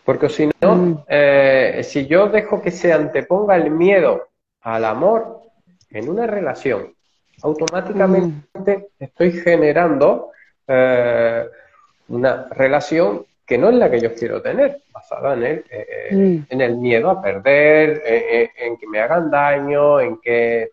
[0.04, 1.04] Porque si no, mm.
[1.08, 4.28] eh, si yo dejo que se anteponga el miedo
[4.62, 5.40] al amor
[5.90, 6.94] en una relación,
[7.42, 10.32] automáticamente estoy generando
[12.08, 16.14] una relación que no es la que yo quiero tener, basada en el, eh, eh,
[16.14, 16.46] mm.
[16.50, 20.68] en el miedo a perder, eh, en que me hagan daño, en que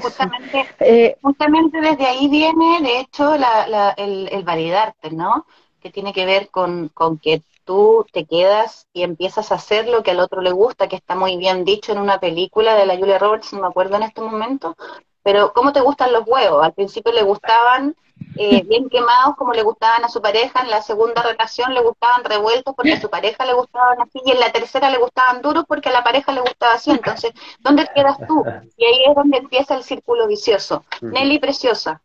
[0.00, 5.46] Justamente, justamente desde ahí viene, de hecho, el, el, validarte, ¿no?
[5.80, 10.02] Que tiene que ver con, con que tú te quedas y empiezas a hacer lo
[10.02, 12.96] que al otro le gusta, que está muy bien dicho en una película de la
[12.96, 14.76] Julia Roberts, no me acuerdo en este momento,
[15.22, 16.64] pero ¿cómo te gustan los huevos?
[16.64, 17.94] Al principio le gustaban
[18.36, 22.24] eh, bien quemados como le gustaban a su pareja, en la segunda relación le gustaban
[22.24, 25.64] revueltos porque a su pareja le gustaban así, y en la tercera le gustaban duros
[25.66, 26.90] porque a la pareja le gustaba así.
[26.90, 28.44] Entonces, ¿dónde quedas tú?
[28.76, 30.84] Y ahí es donde empieza el círculo vicioso.
[31.00, 32.00] Nelly Preciosa.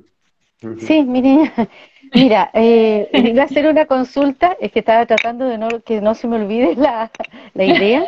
[0.79, 1.53] Sí, mi niña.
[2.13, 6.15] Mira, eh, iba a hacer una consulta, es que estaba tratando de no, que no
[6.15, 7.11] se me olvide la,
[7.53, 8.05] la idea.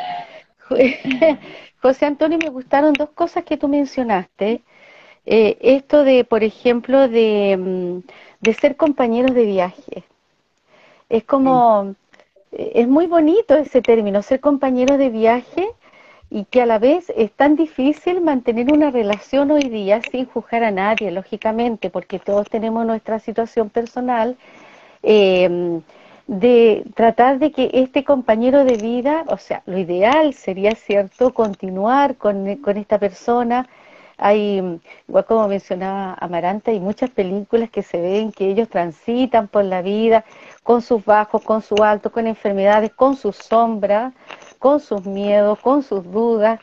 [1.82, 4.64] José Antonio, me gustaron dos cosas que tú mencionaste.
[5.32, 8.00] Eh, esto de, por ejemplo, de, mm,
[8.42, 10.04] de, ser compañeros de viaje.
[11.08, 11.94] Es como,
[12.52, 15.70] eh, es muy bonito ese término, ser compañeros de viaje
[16.32, 20.64] y que a la vez es tan difícil mantener una relación hoy día sin juzgar
[20.64, 24.36] a nadie, lógicamente, porque todos tenemos nuestra situación personal,
[25.04, 25.84] em,
[26.28, 32.16] de tratar de que este compañero de vida, o sea, lo ideal sería, ¿cierto?, continuar
[32.18, 33.68] con, con esta persona,
[34.20, 39.66] hay, igual como mencionaba Amaranta, hay muchas películas que se ven que ellos transitan por
[39.66, 40.26] la vida
[40.64, 44.14] con sus bajos, con sus altos, con enfermedades, con sus sombras,
[44.60, 46.60] con sus miedos, con sus dudas,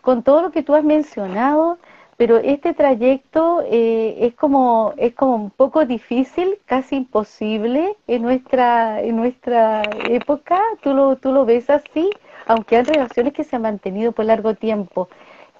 [0.00, 1.78] con todo lo que tú has mencionado,
[2.16, 9.00] pero este trayecto eh, es como es como un poco difícil, casi imposible en nuestra
[9.00, 10.60] en nuestra época.
[10.82, 12.10] Tú lo tú lo ves así,
[12.46, 15.08] aunque hay relaciones que se han mantenido por largo tiempo.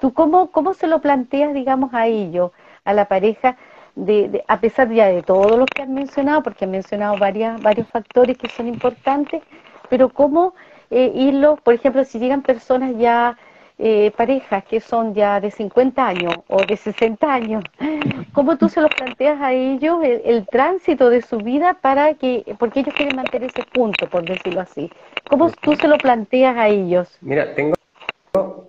[0.00, 2.52] ¿Tú cómo, cómo se lo planteas, digamos, a ellos,
[2.84, 3.56] a la pareja,
[3.94, 7.88] de, a pesar ya de todo lo que han mencionado, porque han mencionado varias, varios
[7.88, 9.42] factores que son importantes,
[9.88, 10.54] pero cómo
[10.90, 13.36] eh, irlo, por ejemplo, si llegan personas ya,
[13.82, 17.64] eh, parejas que son ya de 50 años o de 60 años,
[18.34, 22.80] ¿cómo tú se lo planteas a ellos el, tránsito de su vida para que, porque
[22.80, 24.90] ellos quieren mantener ese punto, por decirlo así?
[25.30, 27.16] ¿Cómo tú se lo planteas a ellos?
[27.22, 27.74] Mira, tengo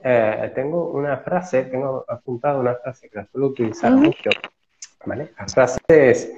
[0.03, 4.29] eh, tengo una frase, tengo apuntado una frase que la suelo utilizar mucho.
[5.05, 5.31] ¿vale?
[5.37, 6.33] La frase es,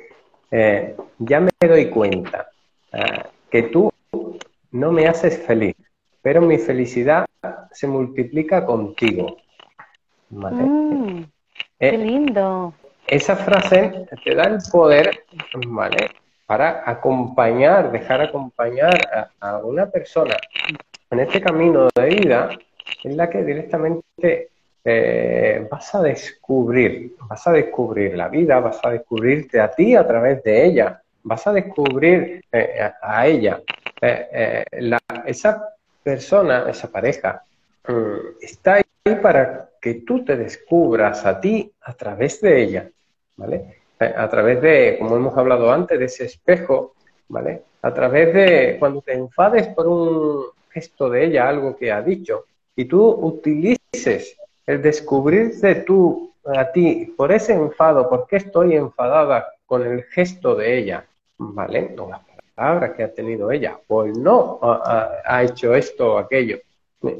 [0.51, 2.49] eh, ya me doy cuenta
[2.91, 3.91] eh, que tú
[4.71, 5.75] no me haces feliz,
[6.21, 7.25] pero mi felicidad
[7.71, 9.37] se multiplica contigo.
[10.29, 10.63] ¿vale?
[10.63, 11.25] Mm,
[11.79, 12.73] qué lindo.
[13.07, 15.25] Esa frase te da el poder,
[15.67, 16.09] ¿vale?
[16.45, 20.35] Para acompañar, dejar acompañar a, a una persona
[21.11, 22.49] en este camino de vida
[23.03, 24.49] en la que directamente
[24.83, 30.05] eh, vas a descubrir, vas a descubrir la vida, vas a descubrirte a ti a
[30.05, 31.01] través de ella.
[31.23, 32.43] vas a descubrir
[33.01, 33.61] a, ella.
[35.25, 35.69] esa
[36.03, 37.43] persona, esa pareja,
[37.87, 42.89] mm, está ahí para que tú te descubras a ti a través de ella,
[43.37, 43.77] ¿vale?
[43.99, 46.93] A través de, como hemos hablado antes, de ese espejo,
[47.29, 47.63] ¿vale?
[47.81, 52.45] A través de cuando te enfades por un gesto de ella, algo que ha dicho,
[52.75, 59.47] y tú utilices el descubrirte tú a ti por ese enfado, ¿por qué estoy enfadada
[59.65, 61.05] con el gesto de ella?
[61.37, 61.95] ¿Vale?
[61.95, 62.21] Con las
[62.55, 66.59] palabras que ha tenido ella, o no ha, hecho esto o aquello.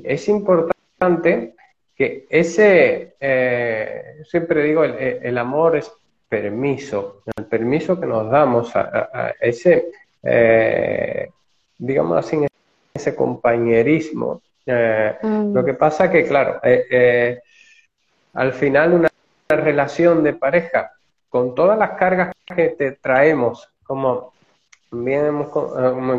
[0.04, 1.56] Es importante
[1.96, 5.92] que ese, eh, siempre digo, el, amor es
[6.28, 9.92] permiso, el permiso que nos damos a, ese,
[10.22, 11.30] eh,
[11.78, 12.46] digamos así,
[12.94, 14.42] ese compañerismo.
[14.66, 15.54] Eh, mm.
[15.54, 16.60] Lo que pasa que, claro,
[18.34, 19.10] al final una
[19.50, 20.92] relación de pareja
[21.30, 24.34] con todas las cargas que te traemos, como
[24.92, 25.50] bien hemos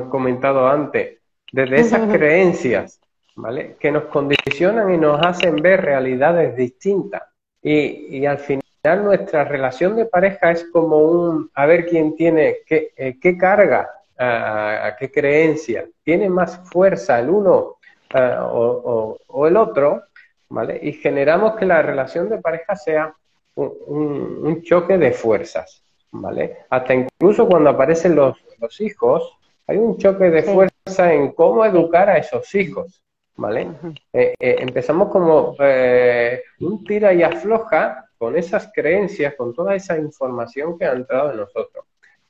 [0.08, 1.18] comentado antes,
[1.52, 3.00] desde esas creencias,
[3.36, 3.76] ¿vale?
[3.78, 7.22] Que nos condicionan y nos hacen ver realidades distintas.
[7.62, 12.92] Y, al final nuestra relación de pareja es como un, a ver quién tiene qué,
[12.96, 17.73] eh, qué carga, a qué creencia, tiene más fuerza el uno
[18.14, 20.04] o, o, el otro,
[20.48, 20.78] ¿vale?
[20.82, 23.14] Y generamos que la relación de pareja sea
[23.56, 26.58] un, choque de fuerzas, ¿vale?
[26.70, 29.36] Hasta incluso cuando aparecen los, los hijos,
[29.66, 33.02] hay un choque de fuerza en cómo educar a esos hijos,
[33.36, 33.68] ¿vale?
[34.12, 39.98] Eh, eh, empezamos como eh, un tira y afloja con esas creencias, con toda esa
[39.98, 41.84] información que ha entrado en nosotros.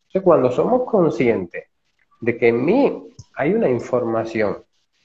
[0.06, 1.68] Entonces, cuando somos conscientes
[2.20, 4.64] de que en mí hay una información,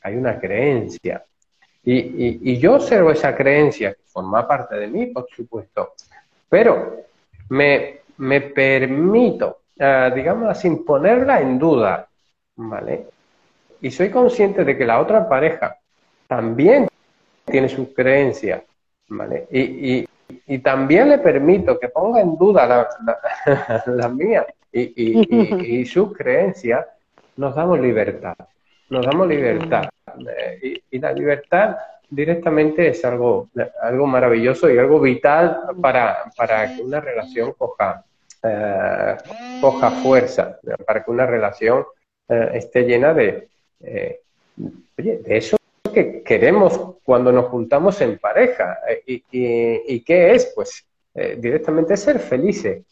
[0.10, 1.24] hay una creencia,
[1.84, 5.93] y, yo observo esa creencia, que forma parte de mí, por supuesto,
[6.47, 7.05] pero
[7.49, 12.07] me, me permito, digamos, sin ponerla en duda,
[12.57, 13.05] ¿vale?
[13.82, 15.78] Y soy consciente de que la otra pareja
[16.28, 16.88] también
[17.45, 18.62] tiene sus creencias,
[19.07, 19.47] ¿vale?
[19.51, 20.07] Y,
[20.62, 22.88] también le permito que ponga en duda la,
[23.88, 26.86] la, mía y, sus creencias,
[27.36, 28.36] nos damos libertad,
[28.90, 29.90] nos damos libertad.
[30.38, 31.78] Eh, y, la libertad
[32.10, 33.50] directamente es algo,
[33.82, 38.04] algo maravilloso y algo vital para, para que una relación coja,
[38.44, 39.18] eh,
[39.62, 41.86] coja fuerza, para que una relación
[42.28, 43.48] eh, esté llena de,
[44.98, 45.58] oye, de eso
[45.94, 48.80] que queremos cuando nos juntamos en pareja.
[48.90, 49.24] Eh, ¿Y,
[49.96, 50.52] y, qué es?
[50.56, 50.86] Pues
[51.38, 52.84] directamente ser felices.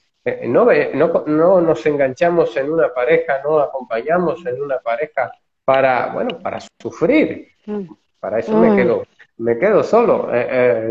[0.43, 5.32] No, no, no, nos enganchamos en una pareja, no acompañamos en una pareja
[5.68, 7.49] para, bueno, para sufrir.
[7.65, 7.91] Mm.
[8.22, 8.76] Para eso me mm.
[8.78, 9.03] quedo,
[9.39, 10.30] me quedo solo.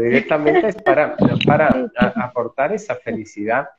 [0.03, 1.17] directamente es para,
[1.47, 3.71] para aportar esa felicidad.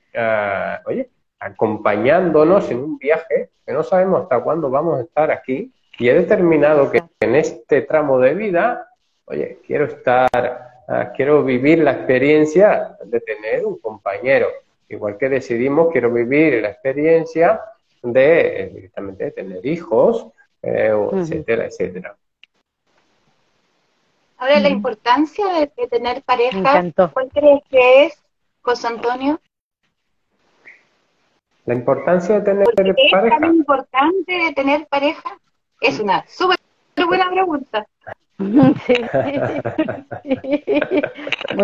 [0.87, 1.07] oye,
[1.39, 6.15] acompañándonos en un viaje que no sabemos hasta cuándo vamos a estar aquí y he
[6.15, 8.89] determinado que en este tramo de vida,
[9.25, 10.27] oye, quiero estar,
[10.87, 14.47] ah, quiero vivir la experiencia de tener un compañero.
[14.89, 17.61] Igual que decidimos, quiero vivir la experiencia
[18.01, 20.27] de eh, directamente de tener hijos,
[20.61, 22.17] eh, etcétera, etcétera.
[24.37, 25.45] Ahora, la importancia
[25.75, 28.23] de, tener pareja, ¿cuál crees que es,
[28.61, 29.39] José Antonio?
[31.65, 33.25] La importancia de tener pareja.
[33.25, 35.39] ¿Es tan importante de tener pareja?
[35.81, 36.57] Es una súper
[37.07, 37.87] buena pregunta.
[38.37, 38.75] Muy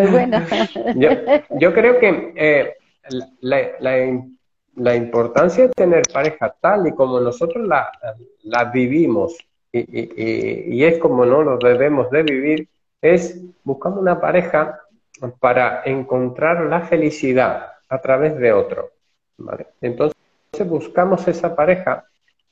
[0.07, 0.47] buena.
[1.59, 2.73] Yo, creo que eh,
[3.41, 3.97] la,
[4.95, 7.91] importancia de tener pareja tal y como nosotros la,
[8.43, 9.37] la vivimos
[9.73, 12.67] y, es como no lo debemos de vivir,
[13.01, 14.79] es buscando una pareja
[15.39, 18.91] para encontrar la felicidad a través de otro.
[19.81, 20.15] Entonces
[20.65, 22.05] buscamos esa pareja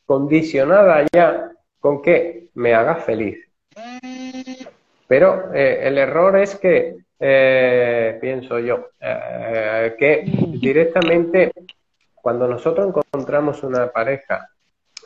[0.05, 3.37] condicionada ya con que me haga feliz.
[5.07, 11.51] Pero eh, el error es que, eh, pienso yo, eh, que directamente
[12.21, 14.49] cuando nosotros encontramos una pareja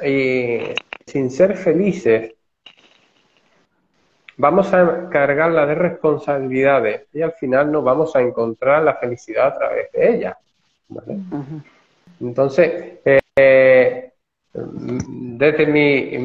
[0.03, 0.59] y
[1.05, 2.33] sin ser felices,
[4.37, 9.57] vamos a cargarla de responsabilidades y al final no vamos a encontrar la felicidad a
[9.57, 10.37] través de ella.
[12.19, 12.99] Entonces,
[14.53, 16.17] desde mi,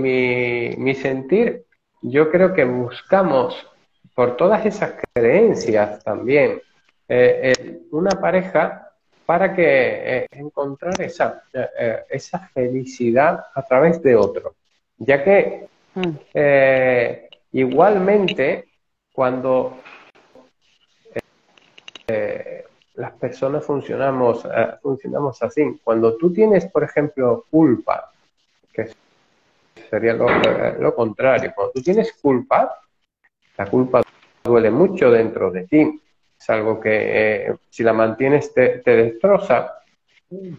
[0.76, 1.64] mi, sentir,
[2.03, 3.66] yo creo que buscamos
[4.14, 6.61] por todas esas creencias también
[7.09, 8.89] eh, eh, una pareja
[9.31, 11.45] para que eh, encontrar esa,
[12.09, 14.57] esa felicidad a través de otro.
[14.99, 16.16] Ya que mm.
[17.53, 18.64] igualmente
[19.12, 19.76] cuando
[22.95, 25.78] las personas funcionamos, eh, funcionamos así.
[25.85, 28.11] Cuando tú tienes, por ejemplo, culpa,
[28.72, 28.91] que
[29.89, 32.81] sería lo, eh, lo contrario, cuando tú tienes culpa,
[33.57, 34.03] la culpa
[34.43, 36.01] duele mucho dentro de ti.
[36.41, 39.74] Es algo que eh, si la mantienes te, destroza.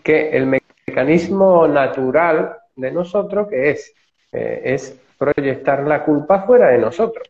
[0.03, 3.93] Que el mecanismo natural de nosotros, que es,
[4.31, 7.27] eh, es proyectar la culpa fuera de nosotros.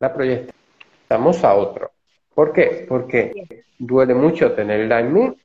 [0.00, 1.92] La proyectamos a otro.
[2.34, 2.84] ¿Por qué?
[2.88, 5.36] Porque duele mucho tenerla en mí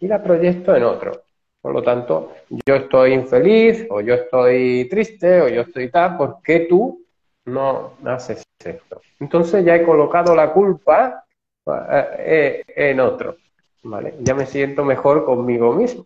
[0.00, 1.12] y la proyecto en otro.
[1.60, 2.32] Por lo tanto,
[2.66, 7.04] yo estoy infeliz o yo estoy triste o yo estoy tal, ¿por qué tú
[7.46, 9.00] no haces esto?
[9.20, 11.23] Entonces ya he colocado la culpa
[11.66, 13.36] en otro,
[13.82, 14.14] ¿vale?
[14.20, 16.04] Ya me siento mejor conmigo mismo.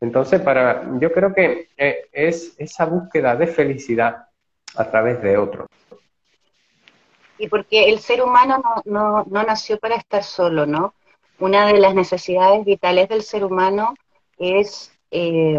[0.00, 4.26] Entonces, para, yo creo que eh, es esa búsqueda de felicidad
[4.76, 5.66] a través de otro.
[7.38, 10.94] Y porque el ser humano no, no, no nació para estar solo, ¿no?
[11.38, 13.94] Una de las necesidades vitales del ser humano
[14.36, 15.58] es, eh,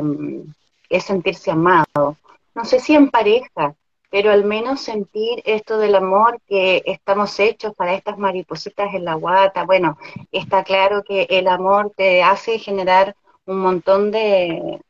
[0.90, 2.18] es sentirse amado.
[2.54, 3.74] No sé si en pareja,
[4.12, 9.16] pero al menos sentir esto del amor que estamos hechos para estas maripositas en la
[9.16, 9.64] guata.
[9.64, 9.98] Bueno,
[10.32, 14.82] está claro que el amor te hace generar un montón de,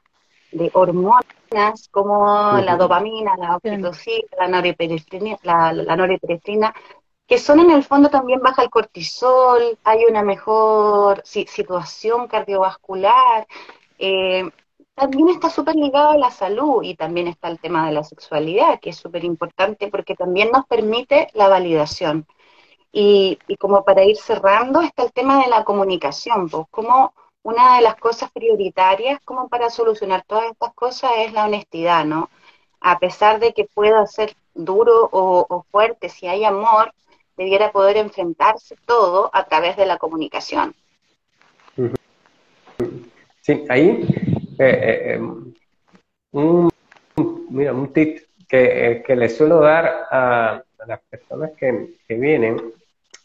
[0.52, 1.24] de hormonas
[1.92, 6.74] como la dopamina, la oxitocina, la norepinefrina, la, la
[7.28, 13.48] que son en el fondo también baja el cortisol, hay una mejor situación cardiovascular,
[14.00, 14.50] eh,
[15.02, 18.80] también está súper ligado a la salud y también está el tema de la sexualidad,
[18.80, 22.28] que es súper importante porque también nos permite la validación.
[22.92, 27.82] Y, como para ir cerrando, está el tema de la comunicación, pues como una de
[27.82, 32.30] las cosas prioritarias como para solucionar todas estas cosas es la honestidad, ¿no?
[32.80, 36.94] A pesar de que pueda ser duro o, o fuerte, si hay amor,
[37.38, 40.76] debiera poder enfrentarse todo a través de la comunicación.
[43.42, 44.06] Sí, ahí
[44.64, 45.20] eh, eh,
[46.34, 46.70] un,
[47.50, 52.16] mira, un tip que, eh, que le suelo dar a, a las personas que, que,
[52.16, 52.62] vienen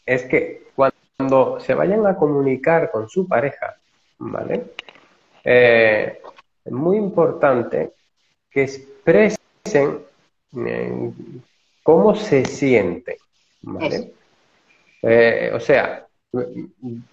[0.03, 3.75] es que cuando se vayan a comunicar con su pareja,
[4.17, 4.63] ¿vale?
[5.43, 6.21] Eh,
[6.65, 7.91] es muy importante
[8.49, 9.37] que expresen
[10.65, 11.11] eh,
[11.83, 13.19] cómo se siente,
[13.61, 14.11] ¿vale?
[15.03, 16.06] Eh, o sea,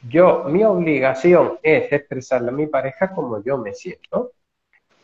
[0.08, 4.32] yo, mi obligación es expresarle a mi pareja como yo me siento.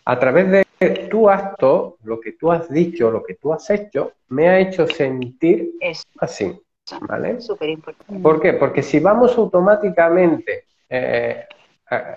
[0.04, 0.64] A través de
[1.10, 4.86] tu acto, lo que tú has dicho, lo que tú has hecho, me ha hecho
[4.86, 6.04] sentir Eso.
[6.18, 6.60] así.
[7.02, 7.40] ¿Vale?
[7.40, 8.20] Súper importante.
[8.22, 8.54] ¿Por qué?
[8.54, 11.44] Porque si vamos automáticamente, eh,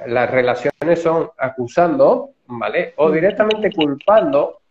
[0.07, 2.93] las relaciones son acusando, ¿vale?
[2.97, 4.61] O directamente culpando,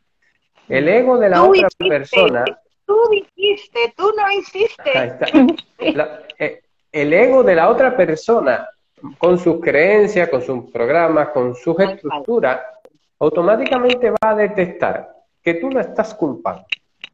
[0.68, 2.44] el ego de la Tú otra hiciste, persona.
[2.84, 5.18] Tú dijiste, tú no hiciste.
[5.94, 6.62] La- eh,
[6.92, 8.68] el ego de la otra persona,
[9.18, 12.60] con sus creencias, con sus programas, con sus estructuras,
[13.18, 15.08] automáticamente va a detectar
[15.42, 16.64] que tú la estás culpando.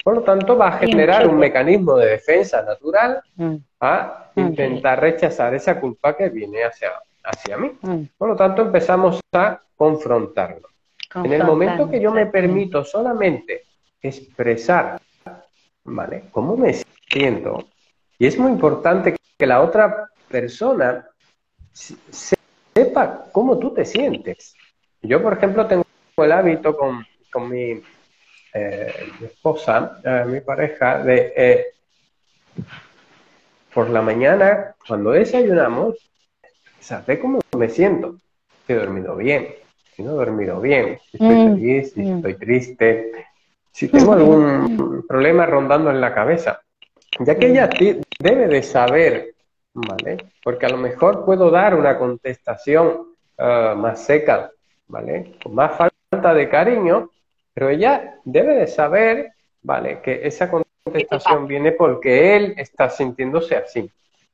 [0.04, 5.54] Por lo tanto, va a generar un mecanismo de defensa natural Mm, a intentar rechazar
[5.54, 6.90] esa culpa que viene hacia,
[7.22, 7.70] hacia mí.
[7.80, 8.02] mm.
[8.16, 10.68] Por lo tanto, empezamos a confrontarlo.
[11.14, 13.62] En el momento que yo me permito solamente
[14.02, 15.00] expresar,
[15.84, 16.24] ¿vale?
[16.32, 16.74] ¿Cómo me
[17.08, 17.68] siento?
[18.18, 21.06] Y es muy importante que la otra persona
[21.72, 21.96] se-
[22.74, 24.56] sepa cómo tú te sientes.
[25.02, 25.84] Yo, por ejemplo, tengo
[26.18, 27.80] el hábito con, con mi,
[28.54, 31.66] eh, mi esposa, eh, mi pareja, de eh,
[33.72, 36.10] por la mañana, cuando desayunamos,
[36.80, 38.16] saber cómo me siento.
[38.66, 39.54] Si he dormido bien,
[39.94, 42.16] si no he dormido bien, si estoy Mm, feliz, si mm.
[42.16, 43.12] estoy triste,
[43.72, 46.60] si tengo algún problema rondando en la cabeza,
[47.20, 49.34] ya que ella ti- debe de saber,
[49.74, 50.16] ¿vale?
[50.42, 54.50] Porque a lo mejor puedo dar una contestación ah, más seca,
[54.86, 55.32] ¿vale?
[55.42, 57.10] Con más falta de cariño,
[57.54, 59.32] pero ella debe de saber,
[59.62, 60.00] ¿vale?
[60.02, 63.90] Que esa contestación viene porque él está sintiéndose así.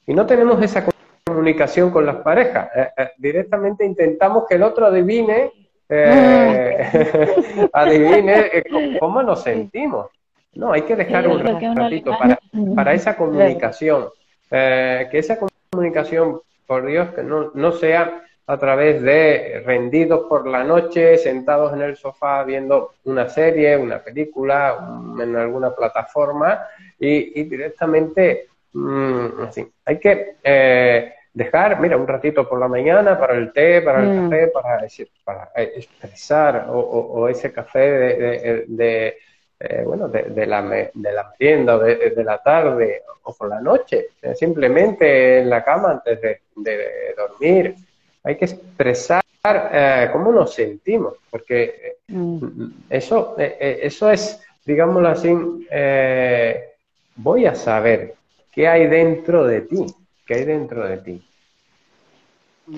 [0.07, 0.85] Y no tenemos esa
[1.27, 2.69] comunicación con las parejas.
[2.77, 5.51] Eh, eh, directamente intentamos que el otro adivine,
[5.89, 8.65] eh, adivine eh,
[9.01, 10.09] cómo nos sentimos.
[10.55, 12.39] No, hay que dejar Sí, un ratito para,
[12.75, 14.09] para esa comunicación.
[14.51, 15.39] Eh, que esa
[15.73, 21.73] comunicación, por Dios, que no, no sea a través de rendidos por la noche, sentados
[21.73, 26.61] en el sofá viendo una serie, una película, un- en alguna plataforma
[26.99, 29.67] y, y directamente mm, así.
[29.87, 34.11] Hay que eh, dejar, mira, un ratito por la mañana para el té, para el
[34.11, 34.15] Mm.
[34.31, 34.87] café, para,
[35.25, 39.17] para eh, expresar o, o- o ese café de, de- de,
[39.69, 44.09] eh, bueno, de, la, de la merienda, de, de, la tarde o por la noche,
[44.35, 47.75] simplemente en la cama antes de, dormir.
[48.23, 52.67] Hay que expresar eh, cómo nos sentimos, porque mm.
[52.91, 55.33] eso, eso es, digámoslo así,
[57.17, 58.15] voy a saber
[58.53, 59.87] qué hay dentro de ti,
[60.27, 61.29] qué hay dentro de ti.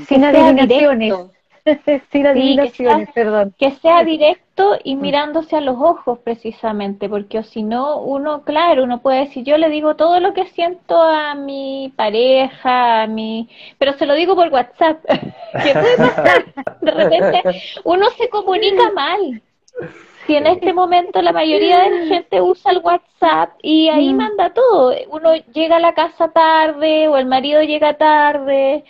[0.09, 1.36] Sin adivinaciones.
[2.13, 3.55] Sin adivinaciones, perdón.
[3.59, 5.01] Que sea directo y mm.
[5.01, 9.69] mirándose a los ojos precisamente, porque si no, uno, claro, uno puede decir, yo le
[9.69, 13.49] digo todo lo que siento a mi pareja, a mi...
[13.79, 15.05] pero se lo digo por WhatsApp.
[15.63, 16.45] ¿Qué puede pasar?
[16.81, 17.43] De repente
[17.85, 19.43] uno se comunica mal.
[20.27, 24.17] Si en este momento la mayoría de la gente usa el WhatsApp y ahí mm.
[24.17, 28.85] manda todo, uno llega a la casa tarde o el marido llega tarde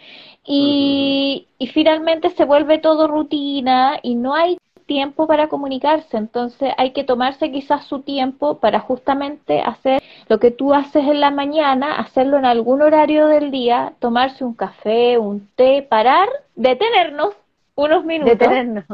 [0.47, 6.93] y, y finalmente se vuelve todo rutina y no hay tiempo para comunicarse, entonces hay
[6.93, 11.97] que tomarse quizás su tiempo para justamente hacer lo que tú haces en la mañana,
[11.97, 17.35] hacerlo en algún horario del día, tomarse un café, un té, parar, detenernos
[17.75, 18.85] unos minutos, detenernos,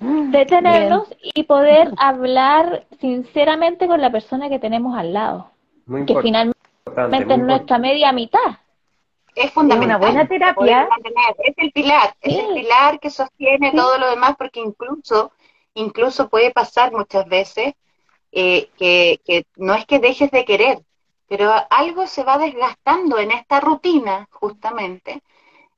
[0.00, 5.50] detenernos y poder hablar sinceramente con la persona que tenemos al lado,
[6.06, 8.58] que finalmente es nuestra media mitad
[9.38, 9.96] es fundamental.
[9.96, 10.88] una buena terapia.
[11.38, 15.32] Es el pilar, es el pilar que sostiene todo lo demás, porque incluso,
[15.74, 17.74] incluso puede pasar muchas veces
[18.32, 20.80] eh, que, que no es que dejes de querer,
[21.28, 25.22] pero algo se va desgastando en esta rutina, justamente,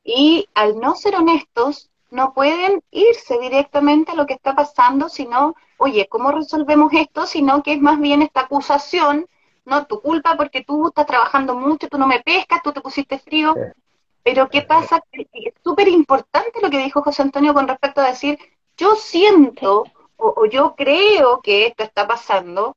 [0.04, 5.54] y al no ser honestos, no pueden irse directamente a lo que está pasando, sino,
[5.76, 7.26] oye, ¿cómo resolvemos esto?
[7.26, 9.26] Sino que es más bien esta acusación
[9.64, 13.18] no tu culpa porque tú estás trabajando mucho, tú no me pescas, tú te pusiste
[13.18, 13.54] frío.
[14.22, 15.02] Pero ¿qué pasa?
[15.12, 18.38] Es súper importante lo que dijo José Antonio con respecto a decir,
[18.76, 19.84] yo siento
[20.16, 22.76] o, yo creo que esto está pasando,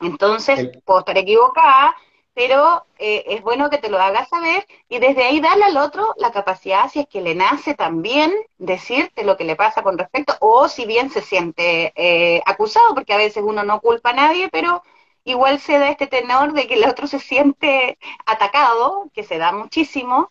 [0.00, 1.94] entonces puedo estar equivocada,
[2.34, 6.14] pero eh, es bueno que te lo hagas saber y desde ahí darle al otro
[6.16, 10.34] la capacidad, si es que le nace también, decirte lo que le pasa con respecto,
[10.40, 14.48] o si bien se siente eh, acusado, porque a veces uno no culpa a nadie,
[14.50, 14.82] pero
[15.24, 19.52] igual se da este tenor de que el otro se siente atacado, que se da
[19.52, 20.30] muchísimo,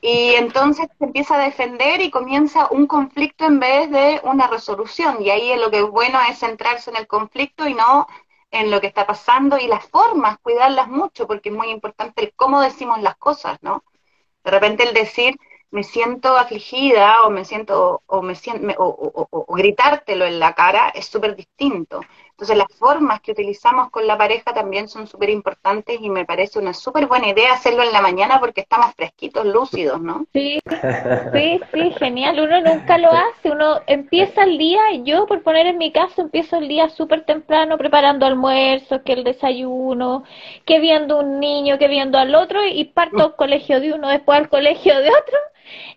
[0.00, 5.16] y entonces se empieza a defender y comienza un conflicto en vez de una resolución.
[5.20, 8.06] Y ahí lo que es bueno es centrarse en el conflicto y no
[8.50, 12.32] en lo que está pasando y las formas, cuidarlas mucho, porque es muy importante el
[12.34, 13.84] cómo decimos las cosas, ¿no?
[14.44, 15.36] De repente el decir,
[15.70, 21.06] me siento afligida o me siento o me siento o, gritártelo en la cara es
[21.06, 22.00] súper distinto.
[22.38, 26.60] Entonces las formas que utilizamos con la pareja también son súper importantes y me parece
[26.60, 30.24] una súper buena idea hacerlo en la mañana porque estamos fresquitos, lúcidos, ¿no?
[30.32, 30.60] Sí,
[31.32, 32.38] sí, sí, genial.
[32.38, 36.22] Uno nunca lo hace, uno empieza el día, y yo por poner en mi caso
[36.22, 40.22] empiezo el día súper temprano preparando almuerzo, que el desayuno,
[40.64, 44.38] que viendo un niño, que viendo al otro y parto al colegio de uno, después
[44.38, 45.38] al colegio de otro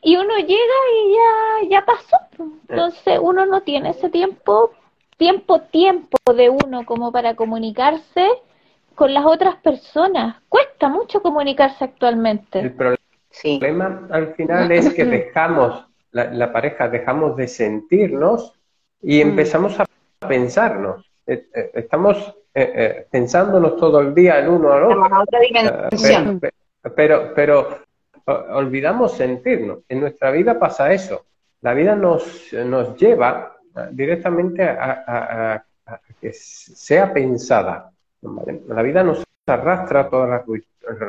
[0.02, 0.58] y uno llega
[0.96, 2.18] y ya, ya pasó.
[2.68, 4.72] Entonces uno no tiene ese tiempo,
[5.22, 8.28] tiempo, tiempo de uno como para comunicarse
[8.96, 10.38] con las otras personas.
[10.50, 12.58] Cuesta mucho comunicarse actualmente.
[12.58, 18.60] El problema al final es que dejamos, la, pareja, dejamos de sentirnos
[19.00, 19.28] y mm.
[19.30, 19.86] empezamos a
[20.28, 21.08] pensarnos.
[21.28, 26.50] Eh, eh, estamos eh, pensándonos todo el día el uno al otro.
[26.96, 27.78] pero, pero
[28.26, 29.82] olvidamos sentirnos.
[29.88, 31.26] En nuestra vida pasa eso.
[31.62, 33.61] La vida nos, nos lleva
[33.92, 35.64] directamente a,
[36.20, 37.92] que sea pensada.
[38.68, 40.28] La vida nos arrastra toda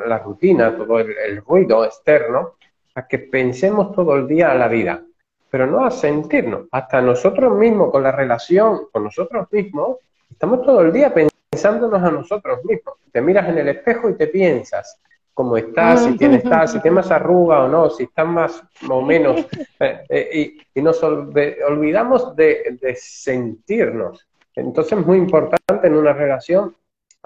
[0.06, 2.54] la, rutina, todo el, ruido externo,
[2.94, 5.02] a que pensemos todo el día a la vida,
[5.50, 6.66] pero no a sentirnos.
[6.70, 9.98] Hasta nosotros mismos, con la relación con nosotros mismos,
[10.30, 12.94] estamos todo el día pensándonos a nosotros mismos.
[13.10, 15.00] Te miras en el espejo y te piensas,
[15.34, 19.46] cómo estás, si tienes, si tienes más arruga o no, si estás más o menos.
[19.80, 24.28] Eh, eh, y, nos olvidamos de, sentirnos.
[24.54, 26.76] Entonces es muy importante en una relación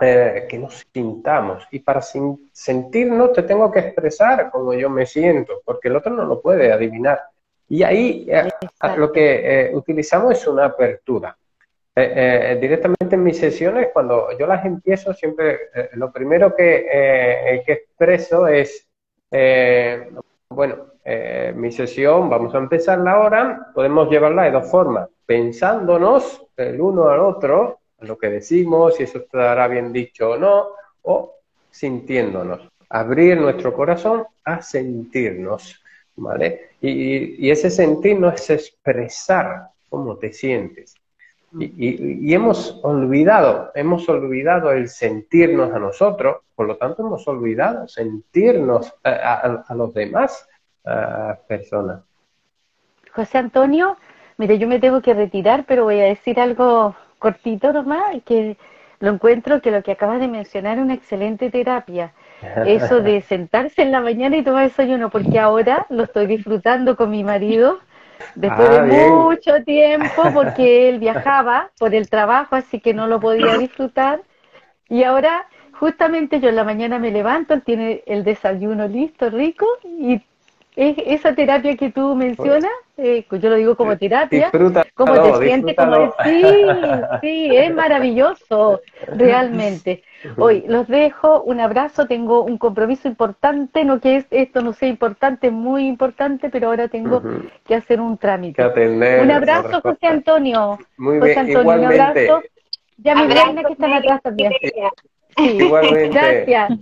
[0.00, 1.64] eh, que nos sintamos.
[1.70, 6.24] Y para sentirnos te tengo que expresar como yo me siento, porque el otro no
[6.24, 7.20] lo puede adivinar.
[7.68, 8.26] Y ahí
[8.96, 11.36] lo que utilizamos es una apertura.
[11.98, 17.62] Eh, eh, directamente en mis sesiones, cuando yo las empiezo, siempre eh, lo primero que,
[17.64, 18.86] que expreso es,
[20.50, 20.76] bueno,
[21.54, 27.20] mi sesión, vamos a empezarla ahora, podemos llevarla de dos formas, pensándonos el uno al
[27.20, 30.66] otro, lo que decimos, si eso estará bien dicho o no,
[31.00, 31.36] o
[31.70, 35.82] sintiéndonos, abrir nuestro corazón a sentirnos,
[36.16, 36.72] ¿vale?
[36.82, 40.94] Y, y ese sentirnos es expresar cómo te sientes.
[41.58, 48.92] Y, hemos olvidado, hemos olvidado el sentirnos a nosotros, por lo tanto hemos olvidado sentirnos
[49.04, 50.48] a, los demás
[51.48, 52.00] personas.
[53.12, 53.96] José Antonio,
[54.36, 58.56] mire, yo me tengo que retirar, pero voy a decir algo cortito nomás, que
[59.00, 62.12] lo encuentro que lo que acabas de mencionar es una excelente terapia.
[62.66, 67.10] Eso de sentarse en la mañana y tomar desayuno, porque ahora lo estoy disfrutando con
[67.10, 67.78] mi marido
[68.34, 73.20] después de ah, mucho tiempo, porque él viajaba por el trabajo, así que no lo
[73.20, 74.22] podía disfrutar.
[74.88, 79.66] Y ahora, justamente yo en la mañana me levanto, él tiene el desayuno listo, rico,
[79.84, 80.20] y
[80.76, 84.50] esa terapia que tú mencionas, eh, yo lo digo como terapia,
[84.94, 86.44] como te sientes, como sí,
[87.22, 90.02] sí, es maravilloso, realmente.
[90.36, 94.88] Hoy los dejo, un abrazo, tengo un compromiso importante, no que es, esto no sea
[94.88, 97.22] importante, muy importante, pero ahora tengo
[97.66, 98.62] que hacer un trámite.
[98.62, 100.78] un abrazo, José Antonio.
[100.98, 102.42] Muy José Antonio, un abrazo.
[102.98, 104.52] Ya me viene que están atrás también.
[104.60, 104.72] Sí.
[105.38, 106.08] Igualmente.
[106.46, 106.78] Gracias.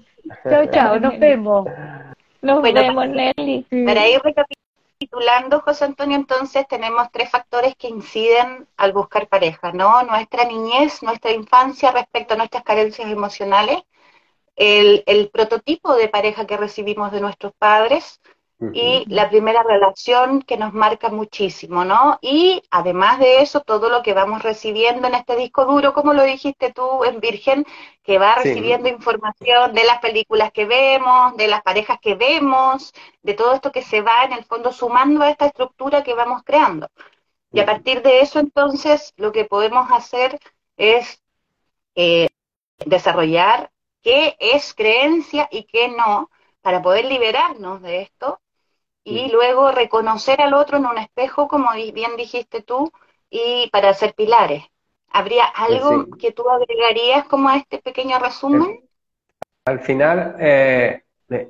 [0.49, 1.67] Chao, chao, nos vemos.
[2.45, 3.67] Nos vemos, Nelly.
[3.87, 10.03] Para ir recapitulando, José Antonio, entonces tenemos tres factores que inciden al buscar pareja, ¿no?
[10.03, 13.79] Nuestra niñez, nuestra infancia respecto a nuestras carencias emocionales,
[14.57, 18.21] el, el prototipo de pareja que recibimos de nuestros padres,
[18.61, 22.19] y la primera relación que nos marca muchísimo, ¿no?
[22.23, 26.23] Y además de eso, todo lo que vamos recibiendo en este disco duro, como lo
[26.23, 27.67] dijiste tú en Virgen,
[28.03, 32.93] que va recibiendo información de las películas que vemos, de las parejas que vemos,
[33.23, 36.43] de todo esto que se va en el fondo sumando a esta estructura que vamos
[36.45, 36.89] creando.
[37.53, 40.39] Y a partir de eso, entonces, lo que podemos hacer
[40.77, 41.23] es
[41.97, 42.29] eh,
[42.87, 43.71] desarrollar
[44.03, 46.31] qué es creencia y qué no,
[46.63, 48.41] para poder liberarnos de esto
[49.05, 52.91] y luego reconocer al otro en un espejo, como bien dijiste tú,
[53.29, 54.65] y para hacer pilares.
[55.09, 58.81] ¿Habría algo que tú agregarías como a este pequeño resumen?
[59.67, 61.03] Al final, eh,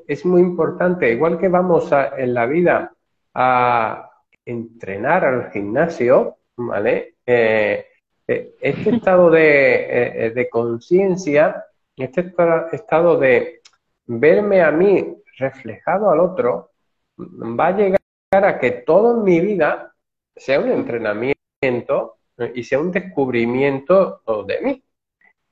[0.07, 2.93] es muy importante, igual que vamos en la vida
[3.33, 4.11] a
[4.45, 7.17] entrenar al gimnasio, ¿vale?
[7.25, 7.87] Eh,
[8.29, 11.65] eh, este estado de, de conciencia,
[11.97, 12.35] este
[12.73, 13.63] estado de
[14.07, 16.74] verme a mí reflejado al otro,
[17.19, 18.01] va a llegar
[18.33, 19.95] a que todo mi vida
[20.35, 24.85] sea un entrenamiento eh, y sea un descubrimiento de mí.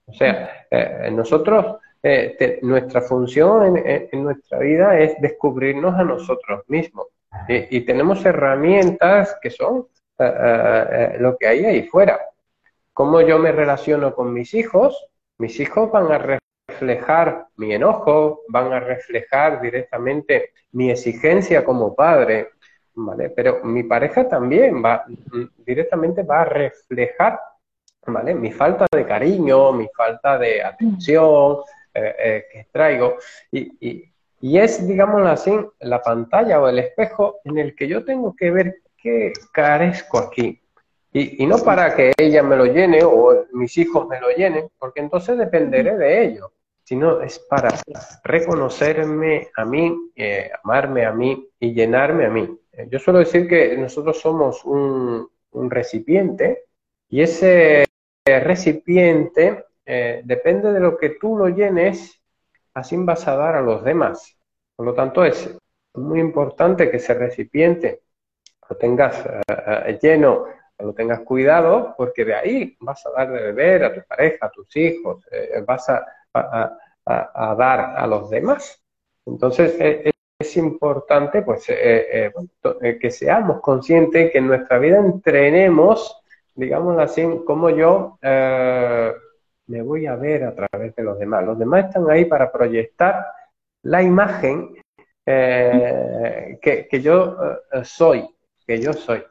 [0.07, 7.07] O sea, eh, nosotros, eh, nuestra función en, nuestra vida es descubrirnos a nosotros mismos.
[7.49, 9.87] Y, tenemos herramientas que son
[10.19, 12.21] lo que hay ahí fuera.
[12.93, 15.09] Cómo yo me relaciono con mis hijos,
[15.39, 16.19] mis hijos van a
[16.83, 22.51] reflejar mi enojo, van a reflejar directamente mi exigencia como padre,
[22.95, 23.31] ¿vale?
[23.31, 25.05] Pero mi pareja también va,
[25.59, 27.39] directamente va a reflejar,
[28.07, 28.35] ¿vale?
[28.35, 31.59] Mi falta de cariño, mi falta de atención
[31.95, 33.17] eh, eh, que traigo.
[33.51, 34.11] Y,
[34.41, 38.75] es, digámoslo así, la pantalla o el espejo en el que yo tengo que ver
[39.01, 40.61] qué carezco aquí.
[41.13, 44.69] Y, y, no para que ella me lo llene o mis hijos me lo llenen,
[44.79, 46.51] porque entonces dependeré de ellos
[46.93, 47.71] sino es para
[48.23, 52.47] reconocerme a mí, eh, amarme a mí y llenarme a mí.
[52.71, 55.27] Eh, yo suelo decir que nosotros somos un,
[55.71, 56.65] recipiente
[57.09, 57.87] y ese
[58.27, 62.21] recipiente eh, depende de lo que tú lo llenes,
[62.75, 64.37] así vas a dar a los demás.
[64.77, 65.49] Por lo tanto, es
[65.95, 68.03] muy importante que ese recipiente
[68.69, 69.25] lo tengas
[70.03, 70.45] lleno,
[70.79, 74.51] lo tengas cuidado, porque de ahí vas a dar de beber a tu pareja, a
[74.51, 75.25] tus hijos,
[75.67, 78.83] vas a a, dar a los demás.
[79.27, 82.33] Entonces, eh, es importante pues, eh,
[82.83, 86.21] eh, que seamos conscientes que en nuestra vida entrenemos,
[86.55, 91.45] digamos así, como yo me voy a ver a través de los demás.
[91.45, 93.27] Los demás están ahí para proyectar
[93.83, 94.75] la imagen
[95.25, 97.39] que, que, yo
[97.85, 98.29] soy,
[98.67, 99.25] que yo soy.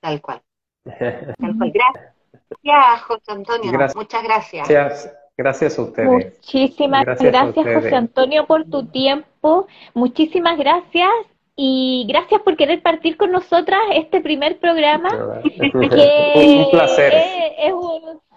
[0.00, 0.42] Tal cual.
[0.84, 1.72] Tal cual.
[1.72, 3.72] Gracias, José Antonio.
[3.94, 4.68] Muchas gracias.
[4.68, 5.21] Gracias.
[5.42, 6.08] Gracias a ustedes.
[6.08, 9.66] Muchísimas gracias, José Antonio, por tu tiempo.
[9.92, 11.10] Muchísimas gracias
[11.56, 15.10] y gracias por querer partir con nosotras este primer programa.
[15.44, 17.12] un placer.
[17.58, 17.74] Es,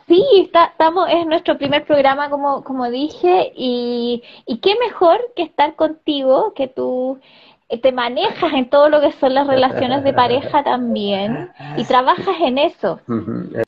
[0.07, 5.75] sí, estamos, es nuestro primer programa, como, como dije, y, y qué mejor que estar
[5.75, 7.19] contigo, que tú
[7.81, 12.57] te manejas en todo lo que son las relaciones de pareja también y trabajas en
[12.57, 12.99] eso.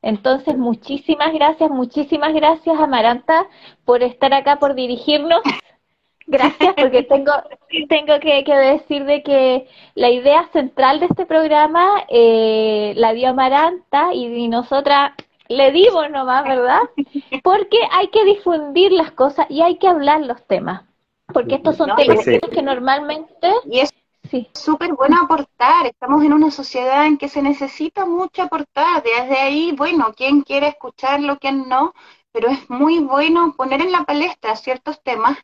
[0.01, 3.47] Entonces, muchísimas gracias, muchísimas gracias Amaranta
[3.85, 5.41] por estar acá, por dirigirnos
[6.27, 7.31] Gracias, porque tengo,
[7.87, 14.13] tengo que, decir de que la idea central de este programa eh, la dio Amaranta
[14.13, 15.13] y, nosotras
[15.47, 16.81] le dimos nomás, ¿verdad?
[17.43, 20.83] Porque hay que difundir las cosas y hay que hablar los temas.
[21.33, 23.51] Porque estos son temas que normalmente...
[23.69, 23.93] Y es
[24.53, 25.85] súper bueno aportar.
[25.85, 29.03] Estamos en una sociedad en que se necesita mucho aportar.
[29.03, 31.93] Desde ahí, bueno, quién quiere escucharlo, quién no,
[32.31, 35.37] pero es muy bueno poner en la palestra ciertos temas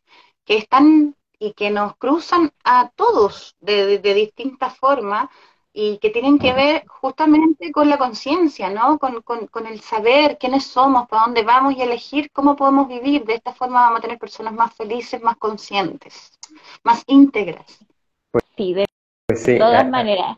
[0.45, 5.29] que están y que nos cruzan a todos de, distintas formas
[5.73, 8.99] y que tienen que ver justamente con la conciencia, ¿no?
[8.99, 13.25] Con, el saber quiénes somos, para dónde vamos y elegir cómo podemos vivir.
[13.25, 16.39] De esta forma vamos a tener personas más felices, más conscientes,
[16.83, 17.65] más íntegras.
[18.55, 18.85] Sí, de
[19.25, 20.37] pues todas maneras.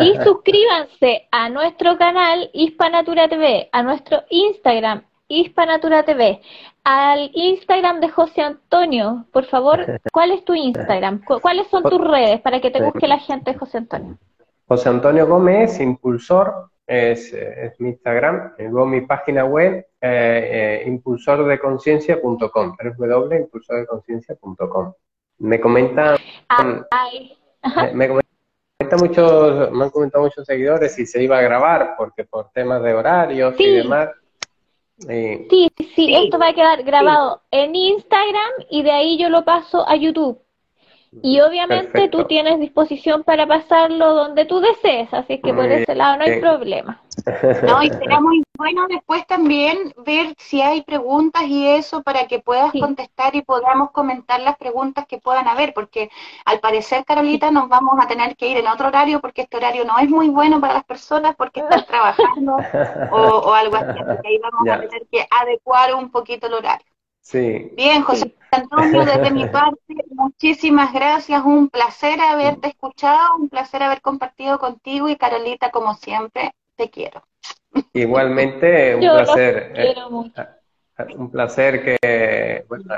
[0.00, 6.40] Y suscríbanse a nuestro canal Hispanatura TV, a nuestro Instagram Hispanatura TV,
[6.84, 9.26] al Instagram de José Antonio.
[9.32, 11.22] Por favor, ¿cuál es tu Instagram?
[11.40, 14.18] ¿Cuáles son tus redes para que te busque la gente de José Antonio?
[14.66, 17.34] José Antonio Gómez, impulsor, es,
[17.78, 18.54] mi Instagram.
[18.58, 24.92] Luego mi página web, eh, eh, impulsordeconciencia.com, www.impulsordeconciencia.com.
[25.38, 26.16] Me comentan...
[27.94, 28.22] me, comentan
[28.98, 32.94] muchos, me han comentado muchos seguidores si se iba a grabar, porque por temas de
[32.94, 34.08] horarios y demás
[34.98, 39.88] Sí, sí, esto va a quedar grabado en Instagram y de ahí yo lo paso
[39.88, 40.40] a YouTube.
[41.22, 46.16] Y obviamente tú tienes disposición para pasarlo donde tú desees, así que por ese lado
[46.16, 47.01] no hay problema.
[47.66, 52.38] No, y será muy bueno después también ver si hay preguntas y eso para que
[52.38, 56.10] puedas contestar y podamos comentar las preguntas que puedan haber, porque
[56.44, 59.84] al parecer, Carolita, nos vamos a tener que ir en otro horario porque este horario
[59.84, 62.56] no es muy bueno para las personas porque están trabajando
[63.12, 66.86] o, algo así, así que ahí vamos a tener que adecuar un poquito el horario.
[67.20, 67.70] Sí.
[67.76, 74.02] Bien, José Antonio, desde mi parte, muchísimas gracias, un placer haberte escuchado, un placer haber
[74.02, 77.22] compartido contigo y Carolita, como siempre, te quiero.
[77.92, 79.72] Igualmente, un placer.
[79.74, 79.94] Eh,
[81.16, 82.94] un placer que, bueno,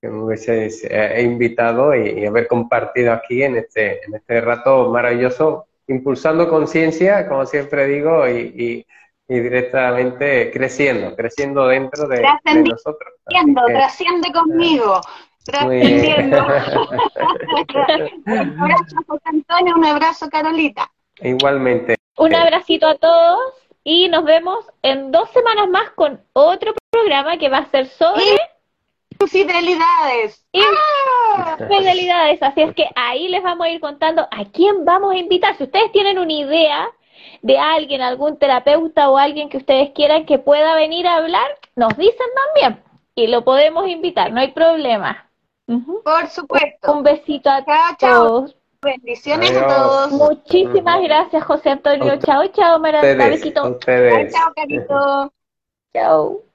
[0.00, 5.66] que me hubieseis eh, invitado y, haber compartido aquí en este, en este rato maravilloso,
[5.88, 8.84] impulsando conciencia, como siempre digo, y
[9.28, 13.14] y directamente creciendo, creciendo dentro de, nosotros.
[13.24, 15.00] Creciendo, trasciende conmigo.
[15.44, 16.46] Trascendiendo.
[18.26, 20.90] un abrazo, José Antonio, un abrazo, Carolita.
[21.20, 21.96] Igualmente.
[22.16, 23.52] Un abracito a todos
[23.84, 28.22] y nos vemos en dos semanas más con otro programa que va a ser sobre...
[29.18, 30.44] Infidelidades.
[31.60, 32.42] Infidelidades.
[32.42, 35.56] Así es que ahí les vamos a ir contando a quién vamos a invitar.
[35.56, 36.88] Si ustedes tienen una idea
[37.42, 41.96] de alguien, algún terapeuta o alguien que ustedes quieran que pueda venir a hablar, nos
[41.96, 42.82] dicen también
[43.14, 45.30] y lo podemos invitar, no hay problema.
[45.66, 46.92] Por supuesto.
[46.92, 47.64] Un besito a
[47.98, 48.55] todos.
[48.82, 50.12] Bendiciones a todos.
[50.12, 52.16] Muchísimas gracias, José Antonio.
[52.18, 52.80] Chao, chao.
[52.82, 55.32] Chao, chao, Carito.
[55.92, 56.45] Chao.